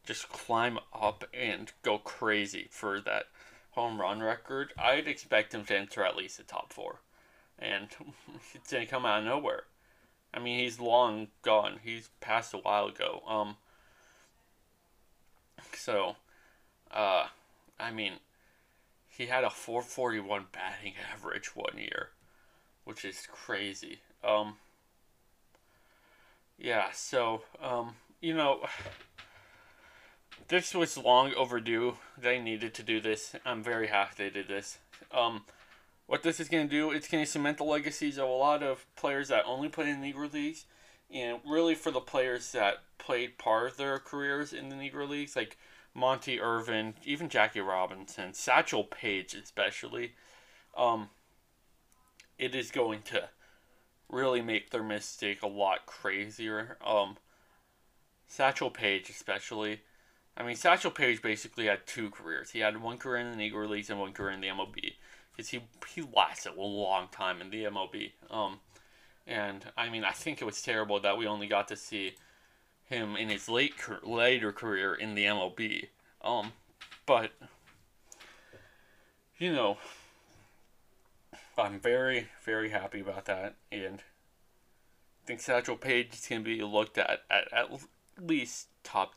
just 0.05 0.29
climb 0.29 0.79
up 0.95 1.25
and 1.35 1.73
go 1.83 1.99
crazy 1.99 2.69
for 2.71 3.01
that 3.01 3.25
home 3.73 4.01
run 4.01 4.21
record, 4.21 4.73
I'd 4.79 5.09
expect 5.09 5.55
him 5.55 5.65
to 5.67 5.77
enter 5.77 6.05
at 6.05 6.17
least 6.17 6.39
the 6.39 6.45
top 6.45 6.73
four. 6.73 7.01
And 7.59 7.89
it's 8.55 8.73
going 8.73 8.85
to 8.85 8.91
come 8.91 9.05
out 9.05 9.21
of 9.21 9.25
nowhere. 9.25 9.65
I 10.33 10.39
mean, 10.39 10.59
he's 10.59 10.79
long 10.79 11.29
gone. 11.43 11.81
He's 11.83 12.11
passed 12.21 12.55
a 12.55 12.59
while 12.59 12.87
ago. 12.87 13.23
Um, 13.27 13.57
so, 15.77 16.17
uh, 16.91 17.27
I 17.79 17.91
mean, 17.91 18.15
he 19.09 19.27
had 19.27 19.45
a 19.45 19.51
441 19.51 20.47
batting 20.53 20.95
average 21.13 21.55
one 21.55 21.79
year, 21.79 22.11
which 22.85 23.05
is 23.05 23.27
crazy. 23.31 24.01
Um, 24.25 24.57
yeah, 26.59 26.87
so, 26.93 27.43
um, 27.63 27.95
you 28.21 28.35
know, 28.35 28.67
this 30.49 30.75
was 30.75 30.97
long 30.97 31.35
overdue. 31.35 31.97
They 32.17 32.41
needed 32.41 32.75
to 32.75 32.83
do 32.83 33.01
this. 33.01 33.35
I'm 33.45 33.63
very 33.63 33.89
happy 33.89 34.25
they 34.25 34.31
did 34.31 34.49
this. 34.49 34.79
Um, 35.13 35.45
what 36.07 36.23
this 36.23 36.39
is 36.39 36.49
going 36.49 36.69
to 36.69 36.71
do, 36.71 36.91
it's 36.91 37.09
going 37.09 37.25
to 37.25 37.31
cement 37.31 37.59
the 37.59 37.65
legacies 37.65 38.19
of 38.19 38.29
a 38.29 38.33
lot 38.33 38.63
of 38.63 38.87
players 38.97 39.29
that 39.29 39.45
only 39.45 39.69
play 39.69 39.91
in 39.91 40.01
Negro 40.01 40.33
Leagues. 40.33 40.65
And 41.13 41.41
really 41.47 41.75
for 41.75 41.91
the 41.91 42.01
players 42.01 42.53
that 42.53 42.83
played 42.99 43.39
part 43.39 43.71
of 43.71 43.77
their 43.77 43.99
careers 43.99 44.53
in 44.53 44.69
the 44.69 44.77
Negro 44.77 45.09
Leagues, 45.09 45.37
like 45.37 45.57
Monte 45.95 46.41
Irvin, 46.41 46.95
even 47.05 47.29
Jackie 47.29 47.61
Robinson, 47.61 48.35
Satchel 48.35 48.85
Paige 48.85 49.35
especially, 49.35 50.13
um, 50.77 51.09
it 52.39 52.55
is 52.55 52.71
going 52.71 53.03
to 53.03 53.29
really 54.09 54.43
make 54.43 54.71
their 54.71 54.83
mistake 54.83 55.43
a 55.43 55.49
lot 55.49 55.87
crazier. 55.87 56.77
Um, 56.85 57.17
Satchel 58.27 58.71
Paige, 58.71 59.09
especially. 59.11 59.81
I 60.37 60.43
mean, 60.43 60.57
Satchel 60.57 60.91
Paige 60.91 61.23
basically 61.23 61.67
had 61.67 61.87
two 61.87 62.11
careers. 62.11 62.51
He 62.51 62.61
had 62.61 62.81
one 62.83 62.99
career 62.99 63.23
in 63.23 63.37
the 63.37 63.43
Negro 63.43 63.69
Leagues 63.69 63.89
and 63.89 63.99
one 63.99 64.13
career 64.13 64.33
in 64.33 64.41
the 64.41 64.49
MLB. 64.49 64.95
Because 65.33 65.51
he, 65.51 65.63
he 65.95 66.03
lasted 66.03 66.53
a 66.57 66.61
long 66.61 67.09
time 67.11 67.41
in 67.41 67.51
the 67.51 67.65
MLB. 67.65 68.13
Um, 68.31 68.61
and, 69.27 69.65
I 69.77 69.89
mean, 69.89 70.05
I 70.05 70.13
think 70.13 70.41
it 70.41 70.45
was 70.45 70.63
terrible 70.63 71.01
that 71.01 71.19
we 71.19 71.27
only 71.27 71.47
got 71.47 71.69
to 71.69 71.77
see 71.77 72.15
him 72.89 73.17
in 73.17 73.29
his 73.29 73.49
late 73.49 73.75
later 74.03 74.53
career 74.53 74.95
in 74.95 75.15
the 75.15 75.25
MLB. 75.25 75.89
Um, 76.23 76.53
but, 77.05 77.33
you 79.39 79.53
know, 79.53 79.79
I'm 81.59 81.81
very, 81.81 82.29
very 82.45 82.71
happy 82.71 83.01
about 83.01 83.25
that, 83.27 83.55
and 83.73 84.01
I 84.01 85.27
think 85.27 85.41
Satchel 85.41 85.77
Paige 85.77 86.15
is 86.15 86.27
going 86.27 86.45
to 86.45 86.45
be 86.45 86.63
looked 86.63 86.99
at, 86.99 87.23
at 87.31 87.53
at 87.53 87.69
least 88.21 88.69
top 88.85 89.15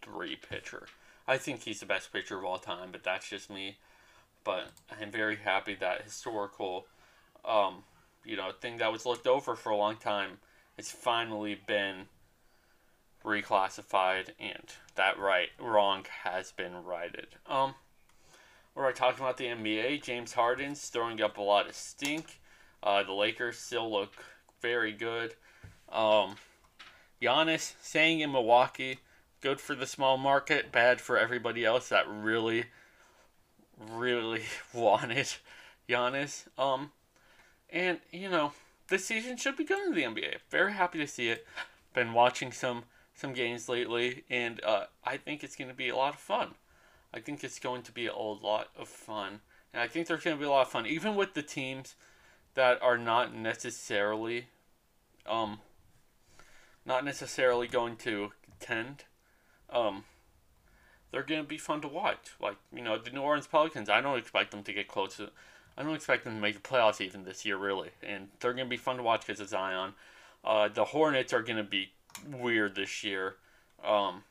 three 0.00 0.36
pitcher. 0.36 0.86
I 1.26 1.36
think 1.36 1.62
he's 1.62 1.80
the 1.80 1.86
best 1.86 2.12
pitcher 2.12 2.38
of 2.38 2.44
all 2.44 2.58
time, 2.58 2.88
but 2.92 3.02
that's 3.02 3.28
just 3.28 3.50
me. 3.50 3.78
But 4.44 4.70
I'm 5.00 5.10
very 5.10 5.36
happy 5.36 5.74
that 5.76 6.02
historical, 6.02 6.86
um, 7.44 7.84
you 8.24 8.36
know, 8.36 8.50
a 8.50 8.52
thing 8.52 8.78
that 8.78 8.92
was 8.92 9.06
looked 9.06 9.26
over 9.26 9.56
for 9.56 9.70
a 9.70 9.76
long 9.76 9.96
time 9.96 10.38
has 10.76 10.90
finally 10.90 11.58
been 11.66 12.06
reclassified, 13.24 14.30
and 14.38 14.64
that 14.94 15.18
right 15.18 15.48
wrong 15.58 16.06
has 16.24 16.52
been 16.52 16.84
righted. 16.84 17.28
Um. 17.46 17.74
We're 18.72 18.92
talking 18.92 19.24
about 19.24 19.36
the 19.36 19.46
NBA. 19.46 20.02
James 20.02 20.32
Harden's 20.32 20.88
throwing 20.88 21.20
up 21.20 21.36
a 21.38 21.42
lot 21.42 21.68
of 21.68 21.74
stink. 21.74 22.40
Uh, 22.82 23.02
the 23.02 23.12
Lakers 23.12 23.58
still 23.58 23.90
look 23.90 24.12
very 24.62 24.92
good. 24.92 25.34
Um, 25.90 26.36
Giannis 27.20 27.74
staying 27.82 28.20
in 28.20 28.32
Milwaukee, 28.32 29.00
Good 29.40 29.58
for 29.58 29.74
the 29.74 29.86
small 29.86 30.18
market, 30.18 30.70
bad 30.70 31.00
for 31.00 31.16
everybody 31.16 31.64
else 31.64 31.88
that 31.88 32.04
really, 32.06 32.66
really 33.78 34.42
wanted 34.74 35.32
Giannis. 35.88 36.44
Um, 36.58 36.92
and 37.72 37.98
you 38.10 38.28
know, 38.28 38.52
this 38.88 39.04
season 39.04 39.36
should 39.36 39.56
be 39.56 39.64
good 39.64 39.86
in 39.86 39.94
the 39.94 40.02
NBA. 40.02 40.36
Very 40.50 40.72
happy 40.72 40.98
to 40.98 41.06
see 41.06 41.28
it. 41.28 41.46
Been 41.94 42.12
watching 42.12 42.52
some 42.52 42.84
some 43.14 43.32
games 43.32 43.68
lately, 43.68 44.24
and 44.30 44.62
uh, 44.64 44.84
I 45.04 45.16
think 45.16 45.44
it's 45.44 45.56
going 45.56 45.68
to 45.68 45.76
be 45.76 45.88
a 45.88 45.96
lot 45.96 46.14
of 46.14 46.20
fun. 46.20 46.54
I 47.12 47.20
think 47.20 47.42
it's 47.42 47.58
going 47.58 47.82
to 47.82 47.92
be 47.92 48.06
a 48.06 48.14
lot 48.14 48.68
of 48.78 48.88
fun, 48.88 49.40
and 49.72 49.82
I 49.82 49.88
think 49.88 50.06
there's 50.06 50.22
going 50.22 50.36
to 50.36 50.40
be 50.40 50.46
a 50.46 50.50
lot 50.50 50.62
of 50.62 50.72
fun, 50.72 50.86
even 50.86 51.16
with 51.16 51.34
the 51.34 51.42
teams 51.42 51.96
that 52.54 52.80
are 52.82 52.96
not 52.96 53.34
necessarily, 53.34 54.46
um, 55.26 55.58
not 56.86 57.04
necessarily 57.04 57.66
going 57.66 57.96
to 57.96 58.32
contend. 58.42 59.04
Um, 59.68 60.04
they're 61.10 61.22
going 61.22 61.42
to 61.42 61.48
be 61.48 61.58
fun 61.58 61.80
to 61.82 61.88
watch. 61.88 62.30
Like 62.40 62.56
you 62.72 62.82
know, 62.82 62.98
the 62.98 63.10
New 63.10 63.20
Orleans 63.20 63.46
Pelicans. 63.46 63.90
I 63.90 64.00
don't 64.00 64.18
expect 64.18 64.52
them 64.52 64.62
to 64.62 64.72
get 64.72 64.88
close 64.88 65.16
to 65.16 65.30
I 65.80 65.82
don't 65.82 65.94
expect 65.94 66.24
them 66.24 66.34
to 66.34 66.40
make 66.42 66.62
the 66.62 66.68
playoffs 66.68 67.00
even 67.00 67.24
this 67.24 67.46
year, 67.46 67.56
really. 67.56 67.88
And 68.06 68.28
they're 68.38 68.52
going 68.52 68.66
to 68.66 68.70
be 68.70 68.76
fun 68.76 68.98
to 68.98 69.02
watch 69.02 69.26
because 69.26 69.40
of 69.40 69.48
Zion. 69.48 69.94
Uh, 70.44 70.68
the 70.68 70.84
Hornets 70.84 71.32
are 71.32 71.40
going 71.40 71.56
to 71.56 71.64
be 71.64 71.92
weird 72.30 72.74
this 72.74 73.02
year. 73.02 73.36
Um, 73.82 74.24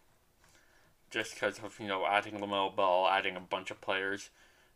just 1.10 1.34
because 1.34 1.58
of, 1.58 1.80
you 1.80 1.88
know, 1.88 2.06
adding 2.06 2.36
LaMelo 2.36 2.76
Ball, 2.76 3.10
adding 3.10 3.36
a 3.36 3.40
bunch 3.40 3.72
of 3.72 3.82
players. 3.82 4.30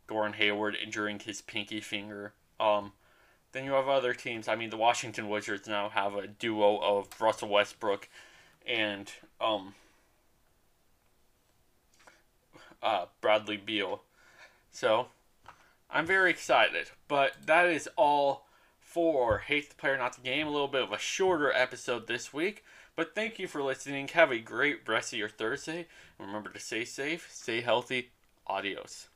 Gordon 0.08 0.34
Hayward 0.34 0.76
injuring 0.84 1.20
his 1.20 1.44
pinky 1.44 1.80
finger. 1.80 2.34
Um, 2.60 2.94
then 3.52 3.66
you 3.66 3.74
have 3.74 3.88
other 3.88 4.16
teams. 4.16 4.48
I 4.48 4.56
mean, 4.56 4.72
the 4.72 4.78
Washington 4.78 5.30
Wizards 5.30 5.68
now 5.68 5.90
have 5.90 6.16
a 6.16 6.26
duo 6.26 6.78
of 6.78 7.08
Russell 7.22 7.50
Westbrook 7.50 8.10
and 8.66 9.12
um, 9.40 9.76
uh, 12.82 13.06
Bradley 13.22 13.58
Beal. 13.58 14.02
So 14.72 15.10
I'm 15.94 16.08
very 16.08 16.32
excited. 16.32 16.90
But 17.08 17.34
that 17.46 17.68
is 17.68 17.88
all 17.96 18.48
for 18.80 19.38
Hate 19.38 19.70
the 19.70 19.76
Player 19.76 19.98
Not 19.98 20.16
the 20.16 20.22
Game. 20.22 20.48
A 20.48 20.52
little 20.52 20.68
bit 20.68 20.82
of 20.82 20.92
a 20.92 20.98
shorter 20.98 21.54
episode 21.54 22.08
this 22.08 22.34
week. 22.34 22.66
But 22.96 23.14
thank 23.14 23.38
you 23.38 23.48
for 23.48 23.62
listening. 23.62 24.08
Have 24.10 24.32
a 24.32 24.40
great 24.40 24.88
rest 24.88 25.14
of 25.14 25.20
your 25.20 25.30
Thursday. 25.30 25.88
Remember 26.20 26.50
to 26.50 26.60
stay 26.60 26.84
safe, 26.84 27.30
stay 27.32 27.62
healthy. 27.62 28.10
Adios. 28.48 29.08